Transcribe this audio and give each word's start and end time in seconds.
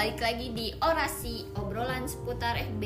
balik 0.00 0.16
lagi 0.24 0.48
di 0.56 0.72
Orasi, 0.80 1.44
obrolan 1.60 2.08
seputar 2.08 2.56
FB. 2.56 2.84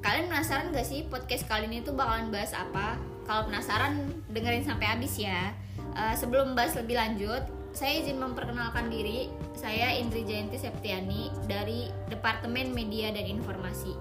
Kalian 0.00 0.32
penasaran 0.32 0.72
gak 0.72 0.88
sih 0.88 1.04
podcast 1.04 1.44
kali 1.44 1.68
ini 1.68 1.84
tuh 1.84 1.92
bakalan 1.92 2.32
bahas 2.32 2.56
apa? 2.56 2.96
Kalau 3.28 3.52
penasaran, 3.52 4.16
dengerin 4.32 4.64
sampai 4.64 4.88
habis 4.88 5.12
ya. 5.20 5.52
Eh, 5.92 6.16
sebelum 6.16 6.56
bahas 6.56 6.72
lebih 6.72 6.96
lanjut, 6.96 7.44
saya 7.76 8.00
izin 8.00 8.16
memperkenalkan 8.16 8.88
diri. 8.88 9.28
Saya 9.52 9.92
Indri 9.92 10.24
Jayanti 10.24 10.56
Septiani 10.56 11.28
dari 11.44 11.92
Departemen 12.08 12.72
Media 12.72 13.12
dan 13.12 13.28
Informasi. 13.28 13.92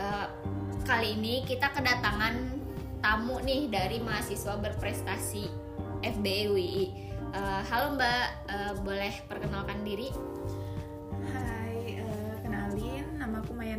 Eh, 0.00 0.26
kali 0.88 1.20
ini 1.20 1.44
kita 1.44 1.68
kedatangan 1.68 2.32
tamu 3.04 3.44
nih 3.44 3.68
dari 3.68 4.00
mahasiswa 4.00 4.56
berprestasi 4.56 5.52
FB 6.00 6.26
UII. 6.48 6.84
Eh, 7.36 7.62
halo 7.68 7.92
Mbak, 7.92 8.26
eh, 8.48 8.72
boleh 8.80 9.12
perkenalkan 9.28 9.84
diri? 9.84 10.27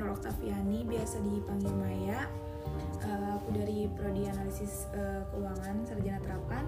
Maya 0.10 0.18
Oktaviani, 0.18 0.90
biasa 0.90 1.22
dipanggil 1.22 1.70
Maya. 1.70 2.26
Eh, 2.98 3.30
aku 3.30 3.54
dari 3.54 3.86
Prodi 3.94 4.26
Analisis 4.26 4.90
eh, 4.90 5.22
Keuangan 5.30 5.86
Sarjana 5.86 6.18
Terapan, 6.18 6.66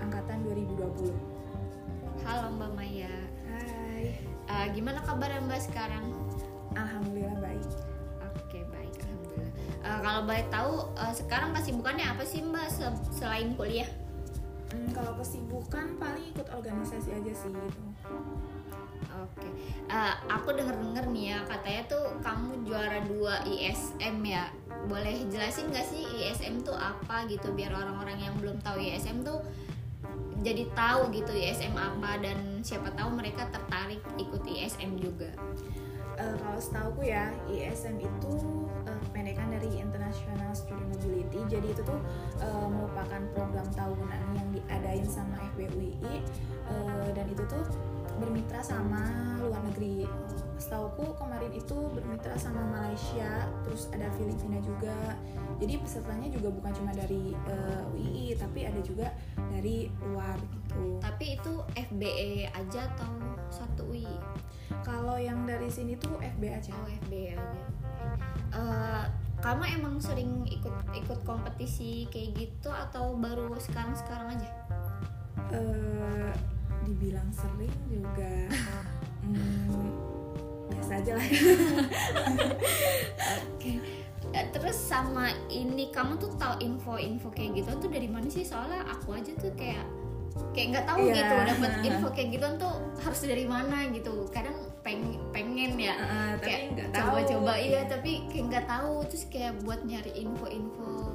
angkatan 0.00 0.40
2020. 0.48 1.12
Halo 2.24 2.56
Mbak 2.56 2.72
Maya. 2.72 3.12
Hai, 3.44 4.16
Eh, 4.48 4.66
gimana 4.72 5.04
kabar 5.04 5.28
Mbak 5.28 5.60
sekarang? 5.60 6.08
alhamdulillah 6.72 7.36
baik. 7.36 7.68
Oke 8.40 8.64
baik, 8.72 8.96
alhamdulillah. 8.96 9.52
Eh, 9.84 9.98
kalau 10.00 10.20
boleh 10.24 10.44
tahu 10.48 10.72
eh, 10.96 11.12
sekarang 11.12 11.52
kesibukannya 11.52 12.06
apa 12.08 12.24
sih 12.24 12.40
Mbak 12.40 12.66
se- 12.72 13.00
selain 13.12 13.60
kuliah? 13.60 13.92
Hmm, 14.72 14.88
kalau 14.96 15.20
kesibukan 15.20 16.00
paling 16.00 16.32
ikut 16.32 16.48
organisasi 16.48 17.12
aja 17.12 17.32
sih 17.36 17.52
gitu. 17.52 17.82
Oke, 19.40 19.48
Eh, 19.90 20.14
aku 20.30 20.54
denger-denger 20.54 21.10
nih 21.10 21.34
ya 21.34 21.38
katanya 21.50 21.82
tuh 21.90 22.14
kamu 22.22 22.62
juara 22.62 23.02
2 23.10 23.42
ISM 23.58 24.22
ya. 24.22 24.46
Boleh 24.86 25.26
jelasin 25.26 25.66
gak 25.74 25.82
sih 25.82 26.06
ISM 26.22 26.62
tuh 26.62 26.78
apa 26.78 27.26
gitu 27.26 27.50
biar 27.50 27.74
orang-orang 27.74 28.22
yang 28.22 28.34
belum 28.38 28.62
tahu 28.62 28.78
ISM 28.78 29.26
tuh 29.26 29.42
jadi 30.46 30.70
tahu 30.78 31.10
gitu 31.10 31.34
ISM 31.34 31.74
apa 31.74 32.22
dan 32.22 32.62
siapa 32.62 32.94
tahu 32.94 33.18
mereka 33.18 33.50
tertarik 33.50 33.98
ikut 34.14 34.46
ISM 34.46 34.94
juga. 34.94 35.34
Eh, 36.22 36.34
kalau 36.38 36.60
setauku 36.62 37.10
ya, 37.10 37.34
ISM 37.50 37.98
itu 37.98 38.34
eh, 38.86 38.98
kependekan 39.10 39.50
dari 39.50 39.74
International 39.74 40.54
Student 40.54 40.86
Mobility. 40.86 41.40
Jadi 41.50 41.66
itu 41.66 41.82
tuh 41.82 41.98
eh, 42.38 42.66
merupakan 42.70 43.20
program 43.34 43.66
tahunan 43.74 44.22
yang 44.38 44.48
diadain 44.54 45.06
sama 45.10 45.34
FBUII 45.58 46.22
eh, 46.70 47.08
dan 47.10 47.26
itu 47.26 47.42
tuh 47.50 47.66
bermitra 48.20 48.60
sama 48.60 49.00
luar 49.40 49.58
negeri. 49.72 50.04
Setauku 50.60 51.16
kemarin 51.16 51.56
itu 51.56 51.76
bermitra 51.96 52.36
sama 52.36 52.60
Malaysia, 52.68 53.48
terus 53.64 53.88
ada 53.90 54.12
Filipina 54.20 54.60
juga. 54.60 55.16
Jadi 55.56 55.80
pesertanya 55.80 56.28
juga 56.28 56.48
bukan 56.52 56.72
cuma 56.76 56.92
dari 56.92 57.32
eh, 57.32 57.82
UII, 57.96 58.36
tapi 58.36 58.68
ada 58.68 58.80
juga 58.84 59.08
dari 59.48 59.88
luar 60.04 60.36
gitu. 60.36 61.00
Tapi 61.00 61.40
itu 61.40 61.52
FBE 61.76 62.52
aja 62.52 62.86
atau 62.94 63.10
satu 63.48 63.88
UI? 63.88 64.08
Kalau 64.84 65.16
yang 65.16 65.48
dari 65.48 65.72
sini 65.72 65.96
tuh 65.96 66.20
FB 66.20 66.42
aja. 66.52 66.70
Oh 66.76 66.88
FBE 67.08 67.34
aja. 67.34 67.60
Eh, 68.52 69.04
kamu 69.40 69.64
emang 69.80 69.96
sering 69.96 70.44
ikut 70.44 70.76
ikut 70.92 71.24
kompetisi 71.24 72.04
kayak 72.12 72.36
gitu 72.36 72.68
atau 72.68 73.16
baru 73.16 73.56
sekarang 73.56 73.96
sekarang 73.96 74.36
aja? 74.36 74.50
eh 75.50 76.32
dibilang 76.90 77.30
sering 77.30 77.70
juga 77.86 78.32
hmm, 79.24 79.86
biasa 80.68 80.92
aja 80.96 81.12
lah 81.14 81.26
Oke. 83.50 83.72
Eh, 84.30 84.46
Terus 84.50 84.76
sama 84.76 85.26
ini 85.48 85.90
kamu 85.90 86.16
tuh 86.16 86.30
tahu 86.36 86.54
info-info 86.60 87.30
kayak 87.30 87.50
gitu 87.56 87.70
tuh 87.78 87.90
dari 87.90 88.06
mana 88.06 88.26
sih? 88.26 88.42
Soalnya 88.42 88.86
aku 88.86 89.14
aja 89.14 89.32
tuh 89.34 89.50
kayak 89.54 89.82
kayak 90.50 90.66
nggak 90.72 90.86
tahu 90.86 90.98
Iya. 91.02 91.14
gitu 91.16 91.34
dapat 91.48 91.70
info 91.88 92.06
kayak 92.10 92.28
gitu 92.34 92.46
tuh 92.56 92.74
harus 93.00 93.20
dari 93.20 93.44
mana 93.44 93.90
gitu. 93.90 94.12
Kadang 94.30 94.54
pengen 94.80 95.20
pengen 95.28 95.76
ya 95.76 95.92
tapi 96.40 96.72
kayak 96.72 96.88
coba-coba 96.88 97.52
iya 97.54 97.84
tapi 97.84 98.24
kayak 98.32 98.44
nggak 98.48 98.64
tahu 98.64 99.04
terus 99.04 99.28
kayak 99.28 99.52
buat 99.60 99.84
nyari 99.84 100.24
info-info 100.24 101.12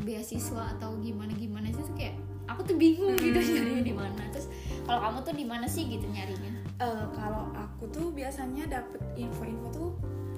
beasiswa 0.00 0.78
atau 0.78 0.94
gimana 1.02 1.34
gimana 1.34 1.66
sih 1.68 1.82
tuh 1.82 1.96
kayak 1.98 2.14
aku 2.46 2.62
tuh 2.62 2.76
bingung 2.78 3.18
gitu 3.18 3.34
Hmm. 3.34 3.50
nyarinya 3.50 3.82
di 3.82 3.94
mana. 3.94 4.22
Terus 4.30 4.46
kalau 4.86 5.00
kamu 5.04 5.18
tuh 5.26 5.34
di 5.36 5.44
mana 5.46 5.66
sih 5.68 5.84
gitu 5.86 6.06
nyarinya? 6.08 6.52
Eh, 6.80 7.04
kalau 7.12 7.52
aku 7.52 7.84
tuh 7.92 8.08
biasanya 8.12 8.64
dapet 8.68 9.00
info-info 9.16 9.68
tuh 9.72 9.90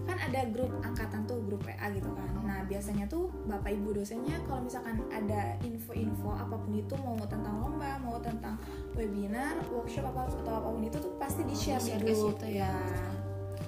kan 0.03 0.19
ada 0.19 0.43
grup 0.51 0.71
angkatan 0.83 1.23
tuh 1.31 1.39
grup 1.47 1.63
PA 1.63 1.87
gitu 1.95 2.11
kan 2.19 2.27
nah 2.43 2.67
biasanya 2.67 3.07
tuh 3.07 3.31
bapak 3.47 3.71
ibu 3.79 3.95
dosennya 3.95 4.35
kalau 4.51 4.67
misalkan 4.67 4.99
ada 5.15 5.55
info-info 5.63 6.35
apa 6.35 6.59
pun 6.59 6.75
itu 6.75 6.95
mau 6.99 7.15
tentang 7.23 7.63
lomba 7.63 8.03
mau 8.03 8.19
tentang 8.19 8.59
webinar 8.99 9.63
workshop 9.71 10.11
apa 10.11 10.27
atau 10.43 10.53
apa 10.59 10.69
pun 10.75 10.83
itu 10.83 10.99
tuh 10.99 11.15
pasti 11.23 11.47
di 11.47 11.55
share 11.55 11.79
Di-share 11.79 12.03
di 12.03 12.13
grup 12.19 12.35
situ 12.35 12.47
ya. 12.59 12.75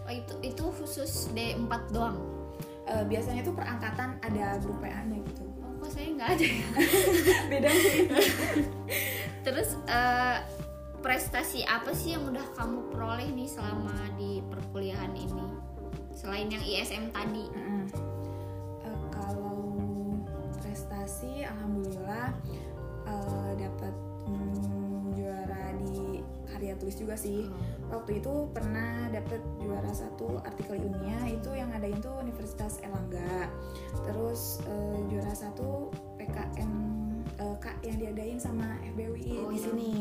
Oh 0.05 0.12
itu 0.12 0.35
itu 0.43 0.65
khusus 0.83 1.31
D4 1.33 1.73
doang. 1.95 2.19
Eh, 2.85 3.05
biasanya 3.09 3.41
tuh 3.41 3.56
per 3.56 3.65
angkatan 3.65 4.21
ada 4.21 4.61
grup 4.61 4.77
PA-nya 4.85 5.17
gitu 5.33 5.49
Oh, 5.65 5.73
kok 5.81 5.89
saya 5.89 6.12
nggak 6.12 6.29
ada 6.37 6.45
ya? 6.45 6.67
beda 7.51 7.69
sih 7.73 7.97
Terus 9.49 9.69
eh, 9.89 10.37
prestasi 11.04 11.60
apa 11.69 11.92
sih 11.92 12.16
yang 12.16 12.25
udah 12.32 12.48
kamu 12.56 12.88
peroleh 12.88 13.28
nih 13.28 13.44
selama 13.44 13.92
di 14.16 14.41
perkuliahan 14.48 15.12
ini? 15.12 15.53
Selain 16.16 16.48
yang 16.48 16.65
ISM 16.65 17.12
tadi. 17.12 17.44
Mm-mm. 17.53 17.84
Eh, 18.88 19.03
kalau 19.12 19.69
prestasi, 20.64 21.44
alhamdulillah 21.44 22.32
eh, 23.04 23.53
dapat 23.60 23.94
mm, 24.32 25.12
juara 25.12 25.76
di 25.84 26.25
karya 26.48 26.72
tulis 26.81 26.97
juga 26.97 27.20
sih. 27.20 27.53
Waktu 27.93 28.25
itu 28.25 28.48
pernah 28.56 29.12
dapat 29.12 29.44
juara 29.60 29.93
satu 29.93 30.41
artikel 30.41 30.88
ilmiah 30.88 31.28
itu 31.28 31.53
yang 31.53 31.69
ngadain 31.69 32.00
tuh 32.00 32.16
Universitas 32.25 32.81
Erlangga. 32.81 33.53
Terus 34.09 34.64
eh, 34.64 34.98
juara 35.12 35.37
satu 35.37 35.93
PKN 36.16 37.03
eh, 37.37 37.56
K 37.59 37.67
yang 37.83 37.97
diadain 37.99 38.39
sama 38.39 38.67
FBUI 38.87 39.41
Oh, 39.41 39.49
di 39.49 39.56
iya. 39.56 39.65
sini. 39.65 39.93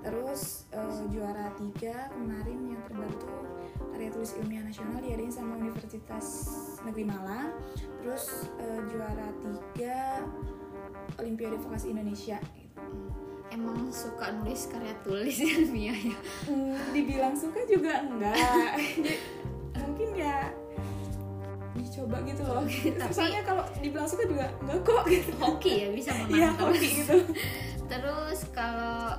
Terus 0.00 0.42
eh, 0.70 1.02
juara 1.08 1.52
tiga 1.54 2.08
kemarin 2.10 2.58
yang 2.68 2.80
terbaru 2.82 3.14
tuh 3.16 3.38
karya 3.90 4.10
tulis 4.10 4.32
ilmiah 4.36 4.62
nasional 4.62 4.98
diadain 4.98 5.28
sama 5.28 5.56
Universitas 5.56 6.26
Negeri 6.82 7.04
Malang. 7.04 7.50
Terus 8.00 8.24
eh, 8.56 8.80
juara 8.86 9.28
tiga 9.38 10.24
Olimpiade 11.16 11.56
Vokasi 11.58 11.90
Indonesia. 11.90 12.38
gitu. 12.54 12.82
Emang 13.50 13.90
suka 13.90 14.30
nulis 14.32 14.70
karya 14.70 14.94
tulis 15.02 15.36
ilmiah 15.58 15.96
ya? 15.96 16.18
Hmm, 16.46 16.78
dibilang 16.90 17.34
suka 17.34 17.66
juga 17.66 17.98
enggak. 18.00 18.78
gitu 22.40 22.48
loh. 22.48 22.64
Tapi- 22.64 23.12
Soalnya 23.12 23.42
kalau 23.42 23.62
dibilang 23.76 24.04
suka 24.04 24.24
juga 24.24 24.48
enggak 24.58 24.80
kok 24.80 25.02
gitu. 25.06 25.30
Hoki 25.42 25.72
ya 25.76 25.88
bisa 25.90 26.10
Iya, 26.10 26.24
menang 26.24 26.56
hoki 26.58 26.88
gitu. 26.96 27.16
Terus 27.90 28.38
kalau 28.50 29.18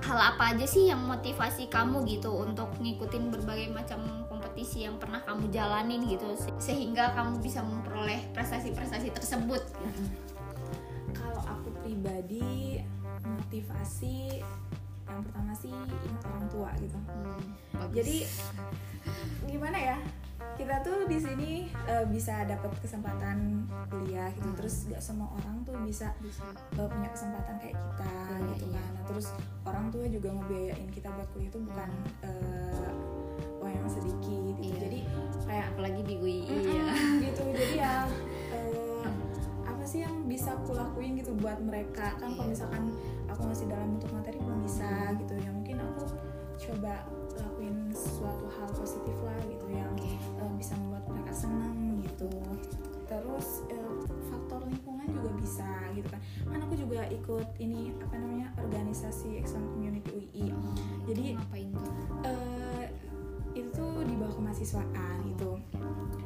hal 0.00 0.18
apa 0.18 0.52
aja 0.52 0.64
sih 0.64 0.86
yang 0.86 1.02
motivasi 1.02 1.66
kamu 1.66 2.06
gitu 2.06 2.30
untuk 2.32 2.68
ngikutin 2.76 3.28
berbagai 3.30 3.68
macam 3.68 4.00
kompetisi 4.26 4.82
yang 4.82 4.96
pernah 4.96 5.20
kamu 5.20 5.48
jalanin 5.48 6.04
gitu 6.04 6.24
se- 6.34 6.52
sehingga 6.58 7.12
kamu 7.12 7.38
bisa 7.38 7.60
memperoleh 7.60 8.22
prestasi-prestasi 8.30 9.10
tersebut 9.10 9.60
gitu. 9.60 10.02
Kalau 11.12 11.40
aku 11.42 11.68
pribadi 11.80 12.80
motivasi 13.20 14.40
yang 15.04 15.20
pertama 15.22 15.52
sih 15.52 15.68
ingat 15.72 16.22
orang 16.24 16.46
tua 16.48 16.70
gitu. 16.76 16.98
Hmm, 17.02 17.40
bagus. 17.74 17.94
Jadi 17.96 18.16
gimana 19.46 19.76
ya? 19.76 19.96
Kita 20.52 20.76
tuh 20.80 21.04
di 21.04 21.16
sini 21.16 21.50
eh, 21.84 22.04
bisa 22.04 22.44
dapat 22.44 22.68
kesempatan 22.78 23.64
kuliah 23.86 24.28
gitu. 24.30 24.44
Hmm. 24.46 24.56
Terus 24.56 24.74
gak 24.86 25.00
semua 25.00 25.28
orang 25.32 25.62
tuh 25.62 25.76
bisa 25.82 26.12
bisa 26.20 26.44
eh, 26.74 26.84
punya 26.84 27.08
kesempatan 27.08 27.56
kayak 27.56 27.76
kita 27.76 28.12
Iya, 28.30 28.46
gitu 28.52 28.66
iya. 28.66 28.76
kan. 28.76 28.90
Nah, 28.92 29.04
terus 29.06 29.26
orang 29.64 29.86
tua 29.88 30.04
juga 30.06 30.28
ngebiayain 30.30 30.88
kita 30.90 31.08
buat 31.10 31.28
kuliah 31.32 31.48
itu 31.48 31.60
bukan 31.60 31.90
uang 33.60 33.72
yang 33.74 33.88
sedikit 33.88 34.54
gitu. 34.56 34.60
Iya. 34.62 34.76
Jadi 34.84 34.98
kayak 35.44 35.66
apalagi 35.72 36.00
di 36.04 36.14
UI 36.16 36.38
ya. 36.44 36.84
Mm-mm, 36.84 37.12
gitu. 37.24 37.42
Jadi 37.50 37.74
ya 37.76 37.94
eh, 38.52 39.06
apa 39.64 39.84
sih 39.84 40.00
yang 40.04 40.14
bisa 40.24 40.54
aku 40.54 40.72
lakuin 40.72 41.16
gitu 41.16 41.32
buat 41.34 41.58
mereka 41.58 42.12
kan 42.16 42.32
kalau 42.32 42.46
Iya. 42.46 42.52
misalkan 42.52 42.82
aku 43.26 43.42
masih 43.46 43.66
dalam 43.66 43.96
bentuk 43.96 44.10
materi 44.12 44.38
belum 44.38 44.60
bisa 44.60 44.90
gitu 45.16 45.34
ya 45.34 45.50
mungkin 45.50 45.76
aku 45.80 46.02
coba 46.60 46.94
lakuin 47.34 47.88
sesuatu 47.90 48.44
hal 48.52 48.68
positif 48.70 49.16
lah 49.24 49.38
gitu 49.48 49.66
yang 49.70 49.89
gitu. 52.20 52.28
Terus 53.08 53.64
eh, 53.72 53.94
faktor 54.28 54.60
lingkungan 54.68 55.08
juga 55.08 55.30
bisa 55.40 55.70
gitu 55.96 56.08
kan. 56.12 56.20
Kan 56.46 56.60
aku 56.62 56.74
juga 56.76 57.00
ikut 57.08 57.48
ini 57.58 57.96
apa 57.96 58.14
namanya 58.20 58.48
organisasi 58.60 59.40
Exxon 59.40 59.64
Community 59.72 60.10
UI 60.12 60.52
Oh, 60.52 60.76
Jadi- 61.08 61.32
itu 61.32 61.38
ngapain 61.40 61.68
tuh? 61.72 61.92
eh 62.28 62.50
kemahasiswaan 64.50 65.16
gitu. 65.30 65.50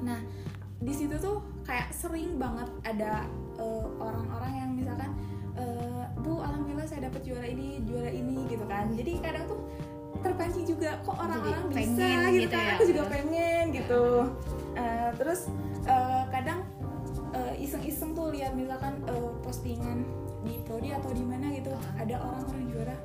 Nah 0.00 0.18
di 0.80 0.92
situ 0.92 1.14
tuh 1.16 1.40
kayak 1.64 1.92
sering 1.94 2.36
banget 2.40 2.66
ada 2.82 3.28
eh, 3.56 3.86
orang-orang 4.00 4.52
yang 4.58 4.70
misalkan 4.74 5.10
eh, 5.54 6.04
bu 6.20 6.40
alhamdulillah 6.40 6.88
saya 6.88 7.06
dapat 7.08 7.20
juara 7.22 7.46
ini 7.46 7.84
juara 7.84 8.10
ini 8.10 8.48
gitu 8.48 8.64
kan. 8.66 8.90
Jadi 8.96 9.12
kadang 9.22 9.44
tuh 9.46 9.60
terpancing 10.24 10.64
juga 10.64 10.96
kok 11.04 11.20
orang-orang 11.20 11.68
bisa 11.68 12.08
gitu, 12.32 12.48
gitu 12.48 12.56
kan. 12.56 12.64
ya. 12.64 12.72
aku 12.80 12.84
juga 12.88 13.04
pengen 13.12 13.64
gitu 13.76 14.04
Eh, 14.74 15.10
terus 15.16 15.46
eh, 15.86 16.22
kadang 16.28 16.66
eh, 17.30 17.54
iseng-iseng 17.58 18.12
tuh 18.12 18.34
lihat 18.34 18.54
misalkan 18.54 18.98
eh, 19.06 19.30
postingan 19.40 20.02
di 20.44 20.60
prodi 20.66 20.92
atau 20.92 21.08
di 21.10 21.24
mana 21.24 21.48
gitu 21.54 21.72
ada 21.96 22.20
orang-orang 22.20 22.64
juara 22.68 22.96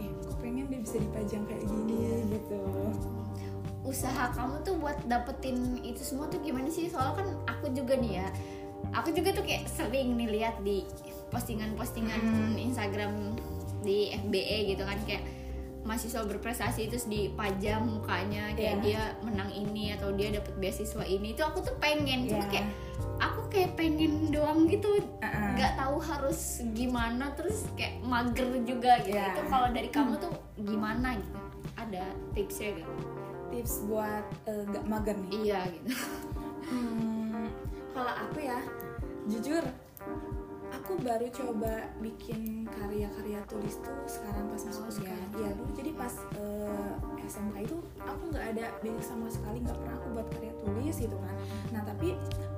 eh 0.00 0.08
kok 0.24 0.36
pengen 0.40 0.64
dia 0.72 0.80
bisa 0.80 0.96
dipajang 0.96 1.44
kayak 1.44 1.64
gini 1.66 1.98
gitu. 2.32 2.62
Usaha 3.86 4.32
kamu 4.34 4.64
tuh 4.66 4.74
buat 4.80 4.98
dapetin 5.06 5.78
itu 5.82 6.02
semua 6.02 6.26
tuh 6.26 6.42
gimana 6.42 6.66
sih? 6.66 6.90
Soalnya 6.90 7.22
kan 7.22 7.28
aku 7.46 7.70
juga 7.70 7.94
nih 7.94 8.22
ya 8.22 8.26
aku 8.94 9.10
juga 9.10 9.34
tuh 9.34 9.44
kayak 9.44 9.66
sering 9.66 10.14
nih 10.14 10.28
lihat 10.40 10.62
di 10.62 10.86
postingan-postingan 11.30 12.20
Hmm. 12.22 12.54
Instagram 12.54 13.34
di 13.82 14.14
FBE 14.14 14.74
gitu 14.74 14.82
kan 14.82 14.98
kayak 15.06 15.22
mahasiswa 15.86 16.26
berprestasi 16.26 16.90
terus 16.90 17.06
dipajang 17.06 17.86
mukanya 17.86 18.50
kayak 18.52 18.76
Iya. 18.76 18.84
dia 18.84 19.02
menang 19.22 19.48
ini 19.48 19.94
atau 19.94 20.10
dia 20.10 20.34
dapat 20.34 20.52
beasiswa 20.58 21.06
ini 21.06 21.32
itu 21.32 21.40
aku 21.40 21.62
tuh 21.62 21.78
pengen 21.78 22.26
cuma 22.26 22.44
Iya. 22.44 22.50
kayak 22.50 22.66
aku 23.16 23.40
kayak 23.48 23.70
pengen 23.74 24.28
doang 24.28 24.66
gitu. 24.66 24.98
Nggak 25.22 25.78
tahu 25.78 25.96
harus 26.02 26.40
gimana 26.74 27.30
terus 27.32 27.64
kayak 27.78 28.02
mager 28.02 28.50
juga 28.66 28.98
gitu. 29.00 29.14
Iya. 29.14 29.32
itu 29.32 29.42
kalau 29.46 29.68
dari 29.70 29.88
kamu 29.88 30.12
tuh 30.18 30.34
gimana 30.58 31.14
gitu? 31.16 31.38
Ada 31.78 32.04
tipsnya 32.34 32.76
gitu 32.76 32.92
tips 33.46 33.86
buat 33.86 34.26
gak 34.44 34.84
mager 34.84 35.16
nih? 35.16 35.30
Iya 35.46 35.60
gitu. 35.70 35.90
Hmm, 36.66 37.46
kalau 37.94 38.10
aku 38.10 38.42
ya 38.42 38.58
jujur 39.30 39.62
aku 40.72 40.98
baru 41.02 41.26
coba 41.30 41.74
bikin 41.98 42.66
karya-karya 42.68 43.40
tulis 43.46 43.78
tuh 43.80 43.98
sekarang 44.06 44.50
pas 44.50 44.62
masuk 44.62 44.82
Oh, 44.82 44.90
kuliah 44.90 45.14
sekarang. 45.14 45.30
iya 45.36 45.50
dulu. 45.54 45.70
Jadi 45.74 45.90
pas 45.94 46.14
eh, 46.38 46.92
SMK 47.26 47.56
itu 47.66 47.76
aku 48.00 48.22
nggak 48.30 48.46
ada 48.54 48.66
basic 48.80 49.02
sama 49.02 49.26
sekali 49.26 49.58
nggak 49.62 49.76
pernah 49.76 49.94
aku 49.98 50.06
buat 50.14 50.26
karya 50.30 50.52
tulis 50.62 50.94
gitu 50.96 51.16
kan. 51.18 51.34
Nah 51.70 51.82
tapi 51.82 52.08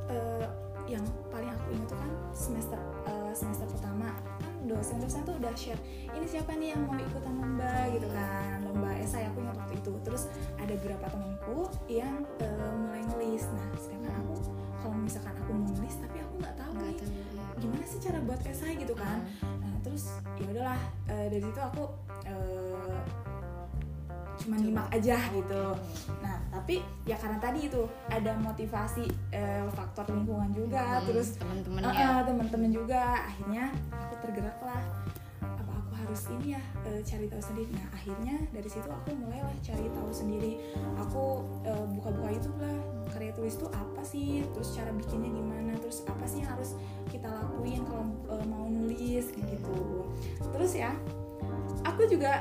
eh, 0.08 0.46
yang 0.88 1.04
paling 1.28 1.52
aku 1.52 1.66
ingat 1.76 1.88
tuh 1.92 1.98
kan 2.00 2.10
semester 2.32 2.80
eh, 3.06 3.32
semester 3.32 3.66
pertama. 3.68 4.08
Kan 4.40 4.52
dosen-dosen 4.68 5.24
tuh 5.24 5.32
udah 5.40 5.54
share 5.56 5.80
ini 6.12 6.26
siapa 6.28 6.52
nih 6.52 6.76
yang 6.76 6.84
mau 6.84 6.96
ikutan 6.96 7.32
lomba? 7.32 7.88
Gitu 7.88 8.08
kan. 8.12 8.60
Lomba 8.64 8.90
esai 9.00 9.24
aku 9.24 9.40
ingat 9.40 9.56
waktu 9.56 9.74
itu. 9.80 9.92
Terus 10.04 10.22
ada 10.60 10.72
beberapa 10.76 11.06
temanku 11.08 11.58
yang 11.88 12.24
eh, 12.40 12.72
mulai 12.76 13.02
nulis. 13.08 13.48
Nah 13.52 13.68
sedangkan 13.80 14.12
aku 14.20 14.34
kalau 14.78 14.96
misalkan 14.96 15.34
aku 15.34 15.50
mau 15.56 15.68
nulis 15.72 15.96
tapi 15.98 16.18
aku 16.20 16.32
nggak 16.38 16.54
tahu 16.54 16.70
nggak 16.76 16.86
nih 16.86 16.96
tahu 17.00 17.08
iya. 17.10 17.37
Gimana 17.58 17.84
sih 17.84 17.98
cara 17.98 18.18
buat 18.20 18.40
esai 18.42 18.74
gitu 18.74 18.94
kan? 18.94 19.22
Nah 19.42 19.74
terus 19.80 20.08
ya 20.36 20.46
udahlah 20.48 20.80
eh, 21.06 21.26
dari 21.28 21.42
situ 21.42 21.60
aku 21.60 21.84
eh, 22.24 22.98
cuma 24.38 24.54
Coba. 24.54 24.62
nyimak 24.62 24.88
aja 24.92 25.18
gitu. 25.28 25.64
Nah 26.18 26.36
tapi 26.48 26.78
ya 27.02 27.14
karena 27.14 27.38
tadi 27.38 27.66
itu 27.66 27.82
ada 28.06 28.32
motivasi 28.38 29.04
eh, 29.30 29.66
faktor 29.68 30.06
lingkungan 30.08 30.50
juga 30.50 30.98
Hmm, 30.98 31.06
terus 31.06 31.34
teman-teman 31.36 31.80
Eh, 31.82 31.92
ya. 31.92 32.06
eh, 32.08 32.20
teman-teman 32.24 32.70
juga. 32.70 33.02
Akhirnya 33.24 33.64
aku 33.92 34.14
tergerak 34.20 34.58
lah 34.60 34.82
harus 36.08 36.24
ini 36.32 36.56
ya 36.56 36.62
eh, 36.88 37.04
cari 37.04 37.28
tahu 37.28 37.42
sendiri. 37.44 37.68
Nah 37.76 37.86
akhirnya 37.92 38.36
dari 38.48 38.68
situ 38.72 38.88
aku 38.88 39.12
mulailah 39.12 39.52
cari 39.60 39.92
tahu 39.92 40.08
sendiri. 40.08 40.52
Aku 41.04 41.44
eh, 41.68 41.84
buka-buka 42.00 42.32
YouTube 42.32 42.58
lah 42.64 42.76
karya 43.12 43.32
tulis 43.36 43.60
itu 43.60 43.68
apa 43.68 44.00
sih? 44.00 44.40
Terus 44.56 44.72
cara 44.72 44.88
bikinnya 44.96 45.28
gimana? 45.28 45.76
Terus 45.76 46.08
apa 46.08 46.24
sih 46.24 46.40
yang 46.40 46.56
harus 46.56 46.80
kita 47.12 47.28
lakuin 47.28 47.84
kalau 47.84 48.08
eh, 48.32 48.44
mau 48.48 48.64
nulis 48.64 49.28
kayak 49.36 49.52
gitu. 49.52 50.08
Terus 50.48 50.72
ya 50.80 50.96
aku 51.84 52.08
juga 52.08 52.40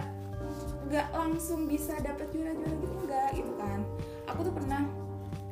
nggak 0.87 1.07
langsung 1.11 1.67
bisa 1.67 1.91
dapat 1.99 2.31
juara-juara 2.31 2.71
gitu 2.71 2.95
enggak 3.03 3.29
gitu 3.35 3.51
kan. 3.59 3.83
Aku 4.31 4.47
tuh 4.47 4.55
pernah 4.55 4.87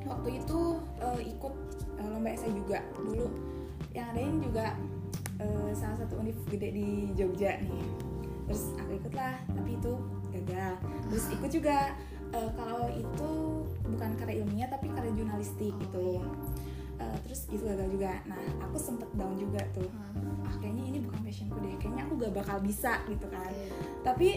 waktu 0.07 0.39
itu 0.39 0.79
eh, 1.03 1.35
ikut 1.35 1.55
eh, 1.99 2.07
lomba 2.07 2.31
esai 2.31 2.55
juga 2.55 2.79
dulu. 2.95 3.27
Yang 3.91 4.07
adain 4.15 4.35
juga 4.39 4.65
eh, 5.39 5.71
salah 5.75 5.97
satu 5.99 6.19
univ 6.19 6.37
gede 6.47 6.69
di 6.71 6.87
Jogja 7.15 7.59
nih. 7.59 7.83
Terus 8.45 8.63
aku 8.77 8.91
ikut 8.99 9.13
lah 9.17 9.35
tapi 9.49 9.75
itu 9.75 9.93
gagal. 10.35 10.73
Terus 11.09 11.25
ikut 11.33 11.51
juga 11.51 11.77
eh, 12.33 12.49
kalau 12.53 12.85
itu 12.91 13.31
bukan 13.85 14.11
karya 14.19 14.43
ilmiah 14.43 14.69
tapi 14.69 14.91
karya 14.91 15.11
jurnalistik 15.15 15.73
gitu 15.79 16.21
Eh, 16.95 17.17
terus 17.27 17.51
itu 17.51 17.59
gagal 17.67 17.91
juga. 17.91 18.23
Nah 18.23 18.39
aku 18.63 18.79
sempet 18.79 19.11
down 19.19 19.35
juga 19.35 19.59
tuh. 19.75 19.87
Hmm. 20.15 20.47
ah 20.47 20.55
kayaknya 20.63 20.95
ini 20.95 20.97
bukan 21.03 21.19
passionku 21.27 21.57
deh. 21.59 21.75
Kayaknya 21.75 22.01
aku 22.07 22.13
gak 22.23 22.33
bakal 22.39 22.57
bisa 22.63 23.03
gitu 23.11 23.27
kan. 23.27 23.51
Iya. 23.51 23.67
tapi 24.05 24.29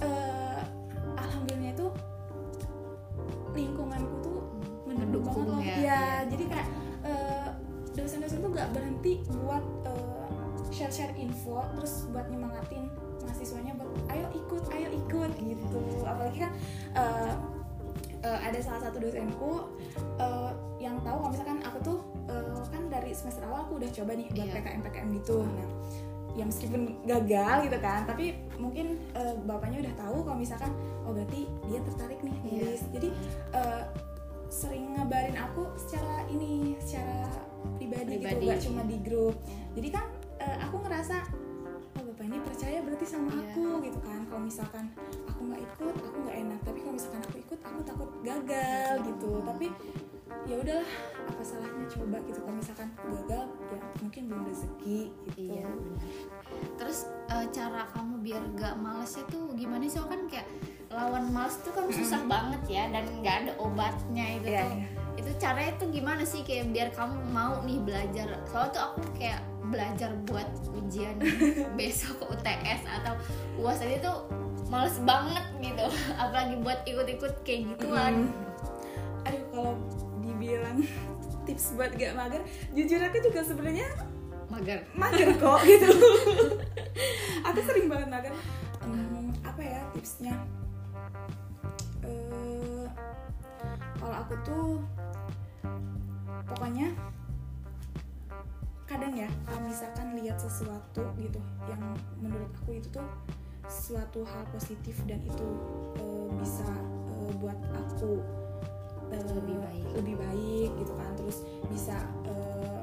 eh, 0.00 0.60
alhamdulillah 1.18 1.72
itu 1.74 1.86
lingkunganku 3.50 4.16
tuh 4.22 4.38
mendukung 4.86 5.34
Mendukung 5.34 5.34
banget 5.34 5.50
loh. 5.50 5.60
Ya, 5.60 5.76
ya, 5.82 6.02
jadi 6.30 6.44
kayak 6.46 6.68
dosen-dosen 8.60 8.68
tuh 8.68 8.68
gak 8.68 8.70
berhenti 8.76 9.12
buat 9.40 9.64
eh, 9.86 10.26
share-share 10.70 11.14
info 11.16 11.64
terus 11.76 12.06
buat 12.12 12.28
nyemangatin 12.28 12.92
mahasiswanya 13.24 13.72
buat 13.74 13.90
ayo 14.12 14.26
ikut 14.36 14.64
ayo 14.70 14.88
ikut 14.92 15.30
gitu 15.40 15.80
apalagi 16.04 16.38
kan 16.44 16.52
eh, 16.94 17.32
eh, 18.22 18.38
ada 18.44 18.58
salah 18.60 18.80
satu 18.84 19.00
dosenku 19.00 19.66
eh, 20.20 20.50
yang 20.78 21.00
tahu 21.00 21.16
kalau 21.24 21.30
misalkan 21.32 21.58
aku 21.64 21.78
tuh 21.80 21.98
eh, 22.28 22.60
kan 22.70 22.82
dari 22.88 23.12
semester 23.16 23.44
awal 23.48 23.64
aku 23.64 23.80
udah 23.80 23.90
coba 23.90 24.12
nih 24.14 24.28
buat 24.30 24.46
Iya. 24.46 24.54
PKM 24.60 24.80
PKM 24.84 25.08
gitu 25.20 25.36
nah 25.44 25.68
ya 26.38 26.46
meskipun 26.46 26.94
gagal 27.10 27.66
gitu 27.66 27.78
kan 27.82 28.06
tapi 28.06 28.38
mungkin 28.54 29.02
eh, 29.18 29.34
bapaknya 29.42 29.82
udah 29.82 29.94
tahu 29.98 30.16
kalau 30.22 30.38
misalkan 30.38 30.70
oh 31.02 31.10
berarti 31.10 31.50
dia 31.66 31.80
tertarik 31.82 32.22
nih 32.22 32.34
Iya. 32.46 32.50
nulis 32.62 32.82
jadi 32.94 33.08
eh, 33.56 33.82
sering 34.50 34.94
ngabarin 34.94 35.34
aku 35.38 35.66
secara 35.78 36.26
ini 36.30 36.74
secara 36.78 37.49
pribadi, 37.76 38.14
Pribadi. 38.16 38.34
gitu 38.38 38.44
gak 38.46 38.60
cuma 38.62 38.82
di 38.84 38.96
grup 38.98 39.34
jadi 39.72 39.88
kan 39.90 40.04
eh, 40.38 40.58
aku 40.60 40.76
ngerasa 40.80 41.16
oh 41.92 42.02
bapak 42.06 42.24
ini 42.24 42.38
percaya 42.40 42.78
berarti 42.80 43.04
sama 43.04 43.28
Iya. 43.30 43.40
aku 43.46 43.64
gitu 43.82 43.98
kan 44.00 44.20
kalau 44.24 44.42
misalkan 44.42 44.84
aku 45.24 45.40
nggak 45.42 45.60
ikut 45.64 45.94
aku 45.98 46.16
nggak 46.20 46.36
enak 46.38 46.58
tapi 46.62 46.78
kalau 46.80 46.94
misalkan 46.94 47.22
aku 47.22 47.36
ikut 47.38 47.60
aku 47.60 47.78
takut 47.82 48.10
gagal 48.22 48.92
gitu 49.04 49.30
tapi 49.42 49.66
ya 50.42 50.56
udahlah 50.56 50.90
apa 51.26 51.42
salahnya 51.42 51.84
coba 51.86 52.16
gitu 52.22 52.38
kalau 52.40 52.56
misalkan 52.56 52.88
gagal 53.04 53.44
ya 53.68 53.78
mungkin 53.98 54.22
belum 54.26 54.42
rezeki 54.46 55.00
gitu 55.28 55.38
Iya. 55.52 55.66
Terus 56.76 56.98
eh, 57.28 57.46
cara 57.50 57.86
kamu 57.88 58.14
biar 58.20 58.42
gak 58.54 58.74
males 58.76 59.14
itu 59.14 59.38
gimana 59.54 59.82
sih? 59.82 59.92
Soalnya 59.92 60.10
kan 60.10 60.22
kayak 60.28 60.46
lawan 60.90 61.24
males 61.28 61.54
itu 61.56 61.70
kan 61.70 61.84
susah 61.88 62.22
banget 62.24 62.62
ya 62.68 62.84
dan 62.88 63.04
nggak 63.16 63.36
ada 63.40 63.52
obatnya 63.56 64.26
itu 64.34 64.48
Iya, 64.48 64.60
tuh. 64.60 64.72
iya. 64.72 64.86
Itu 65.14 65.30
caranya 65.36 65.72
tuh 65.76 65.88
gimana 65.88 66.22
sih 66.22 66.42
kayak 66.42 66.70
biar 66.70 66.88
kamu 66.92 67.16
mau 67.30 67.62
nih 67.62 67.78
belajar? 67.80 68.28
Soalnya 68.46 68.70
tuh 68.70 68.82
aku 68.84 69.00
kayak 69.16 69.40
belajar 69.66 70.10
buat 70.26 70.48
ujian 70.74 71.14
besok 71.78 72.26
UTS 72.26 72.82
atau 72.84 73.14
UAS 73.56 73.80
aja 73.80 73.98
tuh 74.02 74.18
males 74.66 74.98
banget 75.02 75.44
gitu. 75.58 75.86
Apalagi 76.22 76.58
buat 76.58 76.80
ikut-ikut 76.84 77.34
kayak 77.42 77.60
gituan. 77.74 78.26
Hmm. 78.26 78.48
aduh 79.20 79.42
kalau 79.52 79.72
dibilang 80.18 80.80
tips 81.44 81.76
buat 81.76 81.92
gak 81.92 82.16
mager 82.16 82.40
jujur 82.72 82.96
aku 82.98 83.20
juga 83.20 83.44
sebenarnya 83.44 83.84
Mager. 84.48 84.80
mager 84.96 85.28
kok 85.36 85.60
gitu 85.62 85.92
aku 87.42 87.58
sering 87.62 87.86
banget 87.86 88.08
mager 88.08 88.34
Hmm, 88.80 89.28
apa 89.44 89.60
ya 89.60 89.80
tipsnya 89.92 90.34
Eh, 92.00 92.88
kalau 93.94 94.16
aku 94.16 94.34
tuh 94.40 94.66
pokoknya 96.50 96.88
kadang 98.84 99.14
ya 99.14 99.30
kalau 99.46 99.60
misalkan 99.62 100.18
lihat 100.18 100.34
sesuatu 100.36 101.06
gitu 101.16 101.38
yang 101.64 101.78
menurut 102.18 102.50
aku 102.56 102.74
itu 102.74 102.90
tuh 102.90 103.06
suatu 103.64 104.26
hal 104.26 104.42
positif 104.50 104.98
dan 105.06 105.22
itu 105.22 105.46
eh, 105.96 106.28
bisa 106.36 106.66
eh, 107.08 107.32
buat 107.38 107.54
aku 107.70 108.18
eh, 109.08 109.22
Lebih 109.30 109.56
baik. 109.58 109.84
lebih 109.94 110.14
baik 110.18 110.70
gitu 110.76 110.92
kan 110.92 111.10
terus 111.14 111.38
bisa 111.66 111.96
eh, 112.26 112.82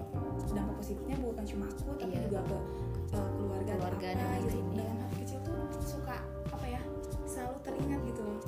dampak 0.49 0.75
positifnya 0.79 1.15
bukan 1.19 1.43
cuma 1.45 1.65
aku 1.67 1.91
tapi 1.93 2.15
Iya. 2.15 2.23
juga 2.25 2.39
ke 2.41 2.57
eh, 3.11 3.27
keluarga, 3.35 3.71
Keluarga 3.75 4.07
apa 4.07 4.17
dan 4.17 4.39
gitu 4.41 4.59
dalam 4.73 4.97
hati 4.97 5.15
kecil 5.21 5.39
tuh 5.43 5.59
suka 5.83 6.15
apa 6.47 6.65
ya 6.65 6.81
selalu 7.25 7.57
teringat 7.61 7.99
gitu 8.05 8.21
loh 8.23 8.39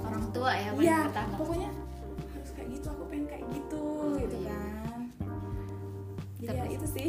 Orang 0.00 0.24
tua 0.30 0.50
ya 0.54 0.70
Iya, 0.72 0.98
pertama. 1.10 1.34
pokoknya 1.36 1.70
harus 2.30 2.50
kayak 2.54 2.68
gitu 2.70 2.86
aku 2.86 3.02
pengen 3.10 3.26
kayak 3.26 3.46
gitu 3.50 3.82
jadi 6.46 6.58
ya 6.58 6.64
Terus? 6.64 6.76
itu 6.78 6.86
sih. 6.94 7.08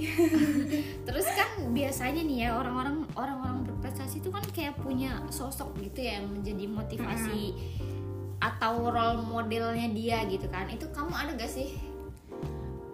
Terus 1.08 1.28
kan 1.30 1.50
biasanya 1.72 2.22
nih 2.26 2.38
ya 2.48 2.50
orang-orang 2.58 3.06
orang-orang 3.14 3.58
berprestasi 3.70 4.20
itu 4.20 4.30
kan 4.34 4.42
kayak 4.50 4.74
punya 4.82 5.22
sosok 5.30 5.78
gitu 5.78 6.02
ya 6.02 6.18
yang 6.22 6.34
menjadi 6.34 6.66
motivasi 6.66 7.54
atau 8.42 8.90
role 8.90 9.22
modelnya 9.22 9.88
dia 9.94 10.26
gitu 10.26 10.50
kan. 10.50 10.66
Itu 10.74 10.90
kamu 10.90 11.14
ada 11.14 11.32
gak 11.38 11.52
sih? 11.52 11.78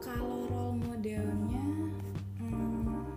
Kalau 0.04 0.48
role 0.52 0.76
modelnya 0.84 1.64
hmm, 2.44 3.08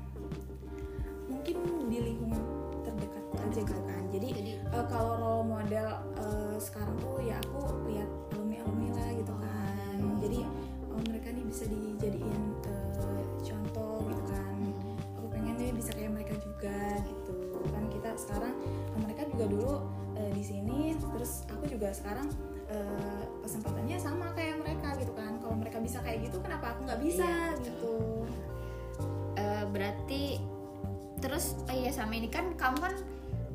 mungkin 1.27 1.57
di 1.91 1.99
lingkungan 1.99 2.43
terdekat 2.87 3.25
aja 3.43 3.61
gitu 3.67 3.83
kan. 3.83 4.03
Jadi, 4.15 4.29
jadi 4.33 4.51
eh, 4.63 4.87
kalau 4.87 5.19
role 5.19 5.45
model 5.51 5.87
eh, 6.23 6.57
sekarang 6.63 6.95
tuh 7.03 7.19
ya 7.23 7.39
aku 7.43 7.75
lihat 7.91 8.09
alumni 8.35 8.63
alumni 8.63 8.89
lah 8.95 9.11
gitu 9.19 9.35
kan. 9.35 9.75
Hmm. 9.97 10.19
jadi 10.21 10.39
oh, 10.93 11.01
mereka 11.09 11.29
nih 11.33 11.45
bisa 11.45 11.65
dijadiin 11.69 12.56
juga 16.67 16.99
gitu. 17.07 17.35
Kan 17.71 17.85
kita 17.89 18.11
sekarang 18.19 18.55
eh, 18.67 18.99
mereka 18.99 19.23
juga 19.31 19.45
dulu 19.47 19.75
eh, 20.19 20.31
di 20.35 20.43
sini 20.43 20.79
terus 20.99 21.47
aku 21.47 21.65
juga 21.71 21.95
sekarang 21.95 22.27
eh, 22.67 23.23
kesempatannya 23.41 23.97
sama 23.97 24.35
kayak 24.35 24.59
mereka 24.59 24.99
gitu 24.99 25.15
kan. 25.15 25.39
Kalau 25.39 25.55
mereka 25.55 25.79
bisa 25.79 26.03
kayak 26.03 26.27
gitu 26.27 26.43
kenapa 26.43 26.75
aku 26.75 26.91
nggak 26.91 27.01
bisa 27.01 27.27
Iya, 27.55 27.63
gitu? 27.63 27.95
Eh, 29.37 29.65
berarti 29.71 30.23
terus 31.17 31.57
oh 31.65 31.73
iya 31.73 31.89
sama 31.89 32.13
ini 32.13 32.29
kan 32.29 32.53
kamu 32.59 32.77
kan 32.77 32.95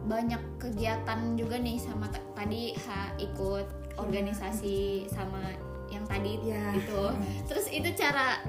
banyak 0.01 0.41
kegiatan 0.57 1.37
juga 1.37 1.61
nih 1.61 1.77
sama 1.77 2.09
tadi 2.33 2.73
ha, 2.89 3.13
ikut 3.21 3.69
organisasi 4.01 5.05
sama 5.05 5.53
yang 5.93 6.01
tadi 6.09 6.41
Iya. 6.41 6.73
itu 6.73 7.01
terus 7.51 7.69
itu 7.69 7.85
cara 7.93 8.41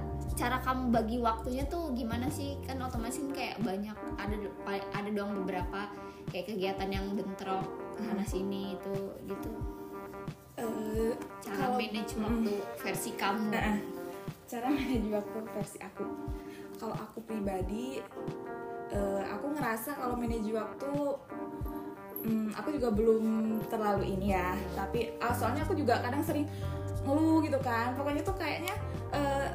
cara 0.42 0.58
kamu 0.58 0.90
bagi 0.90 1.22
waktunya 1.22 1.62
tuh 1.70 1.94
gimana 1.94 2.26
sih 2.26 2.58
kan 2.66 2.74
otomatis 2.82 3.22
kan 3.22 3.30
kayak 3.30 3.62
banyak 3.62 3.94
ada 4.18 4.34
ada 4.90 5.10
dong 5.14 5.38
beberapa 5.46 5.86
kayak 6.34 6.50
kegiatan 6.50 6.90
yang 6.90 7.14
bentrok 7.14 7.62
sana 7.94 8.26
sini 8.26 8.74
itu 8.74 8.96
gitu 9.30 9.50
Eh, 10.52 11.16
cara 11.40 11.72
Kalau- 11.72 11.80
manage 11.80 12.12
Mm. 12.12 12.22
waktu 12.28 12.52
versi 12.76 13.10
kamu 13.16 13.50
Nah, 13.50 13.78
cara 14.44 14.68
manage 14.68 15.08
waktu 15.08 15.38
versi 15.48 15.78
aku. 15.80 16.04
Kalau 16.76 16.92
aku 16.92 17.24
pribadi, 17.24 18.04
eh, 18.92 19.22
aku 19.32 19.46
ngerasa 19.48 19.96
kalau 19.96 20.12
manage 20.12 20.52
waktu, 20.52 20.92
hmm, 22.20 22.52
aku 22.52 22.68
juga 22.76 22.92
belum 22.92 23.24
terlalu 23.64 24.12
ini 24.12 24.36
ya. 24.36 24.52
Tapi 24.76 25.16
ah, 25.18 25.32
soalnya 25.32 25.64
aku 25.64 25.72
juga 25.72 26.04
kadang 26.04 26.20
sering 26.20 26.44
ngeluh 27.00 27.40
gitu 27.40 27.56
kan. 27.58 27.96
Pokoknya 27.96 28.20
tuh 28.20 28.36
kayaknya 28.36 28.76
eh, 29.08 29.48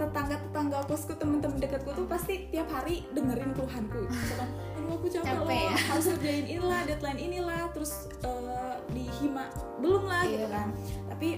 tetangga-tetangga 0.00 0.78
kosku 0.84 1.12
temen-temen 1.12 1.60
dekatku 1.60 1.92
tuh 1.92 2.06
pasti 2.06 2.48
tiap 2.48 2.66
hari 2.68 3.04
dengerin 3.10 3.52
keluhanku 3.52 4.08
aduh 4.08 4.48
aku 4.90 5.06
capek, 5.06 5.28
Capek 5.28 5.38
loh 5.38 5.52
ya? 5.52 5.76
harus 5.86 6.04
ngerjain 6.08 6.46
inilah 6.48 6.80
deadline 6.82 7.20
inilah 7.20 7.62
terus 7.70 7.92
eh, 8.18 8.74
di 8.90 9.04
hima 9.14 9.46
belum 9.76 10.02
lah 10.04 10.24
gitu 10.24 10.40
Iya. 10.40 10.48
kan 10.48 10.68
tapi 11.06 11.28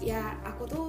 ya 0.00 0.22
aku 0.42 0.64
tuh 0.64 0.86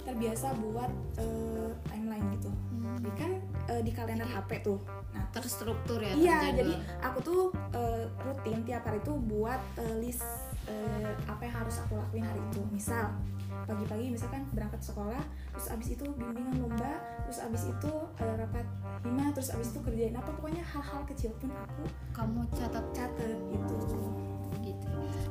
terbiasa 0.00 0.54
buat 0.56 0.90
eh, 1.16 1.70
timeline 1.84 2.26
gitu 2.32 2.50
Hmm, 2.70 2.96
jadi 2.96 3.12
kan 3.14 3.30
eh, 3.68 3.82
di 3.82 3.92
kalender 3.92 4.24
HP 4.24 4.62
tuh 4.62 4.78
nah 5.10 5.26
terstruktur 5.30 5.98
ya 5.98 6.14
Iya, 6.14 6.38
terjadwal. 6.40 6.56
jadi 6.56 6.74
aku 7.02 7.18
tuh 7.20 7.40
eh, 7.74 8.04
rutin 8.20 8.58
tiap 8.62 8.82
hari 8.82 9.02
tuh 9.02 9.18
buat 9.18 9.60
eh, 9.76 9.94
list 9.98 10.24
eh, 10.64 11.12
apa 11.26 11.42
yang 11.42 11.54
harus 11.56 11.76
aku 11.80 11.94
lakuin 11.94 12.22
hari 12.22 12.40
itu. 12.42 12.62
Misal 12.70 13.10
pagi-pagi 13.66 14.06
misalkan 14.12 14.42
berangkat 14.52 14.80
sekolah, 14.80 15.22
terus 15.56 15.66
abis 15.72 15.88
itu 15.98 16.04
bimbingan 16.16 16.56
lomba, 16.60 17.00
terus 17.26 17.38
abis 17.42 17.62
itu 17.68 17.92
eh, 18.20 18.34
rapat 18.38 18.66
hima, 19.04 19.26
terus 19.32 19.50
abis 19.52 19.72
itu 19.72 19.80
kerjain 19.84 20.16
apa 20.16 20.30
pokoknya 20.36 20.64
hal-hal 20.64 21.02
kecil 21.08 21.32
pun 21.40 21.50
aku 21.52 21.84
kamu 22.12 22.40
catat. 22.56 22.84
catet 22.94 23.38
gitu. 23.52 23.76
gitu. 24.60 24.88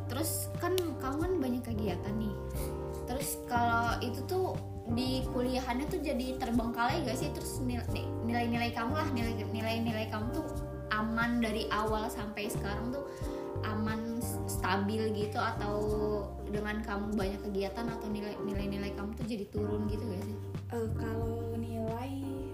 Terus 0.09 0.49
kan 0.57 0.73
kamu 0.97 1.17
kan 1.21 1.31
banyak 1.37 1.63
kegiatan 1.63 2.13
nih. 2.17 2.33
Terus 3.05 3.41
kalau 3.49 3.97
itu 4.01 4.21
tuh 4.29 4.57
di 4.89 5.21
kuliahannya 5.29 5.85
tuh 5.85 6.01
jadi 6.01 6.37
terbengkalai 6.41 7.05
gak 7.05 7.17
sih? 7.17 7.29
Terus 7.33 7.61
nil- 7.61 7.85
nilai-nilai 8.25 8.73
kamu 8.73 8.93
lah 8.93 9.09
nilai-nilai 9.13 10.09
kamu 10.09 10.33
tuh 10.33 10.45
aman 10.89 11.41
dari 11.41 11.69
awal 11.69 12.09
sampai 12.09 12.49
sekarang 12.49 12.89
tuh 12.89 13.05
aman 13.65 14.17
stabil 14.47 15.11
gitu 15.13 15.37
atau 15.37 15.75
dengan 16.49 16.75
kamu 16.79 17.13
banyak 17.13 17.39
kegiatan 17.41 17.85
atau 17.85 18.07
nilai 18.07 18.33
nilai-nilai 18.41 18.91
kamu 18.91 19.09
tuh 19.13 19.25
jadi 19.25 19.45
turun 19.47 19.85
gitu 19.85 20.03
gak 20.05 20.23
sih 20.23 20.35
Eh, 20.69 20.89
kalau 20.93 21.53
nilai 21.55 22.11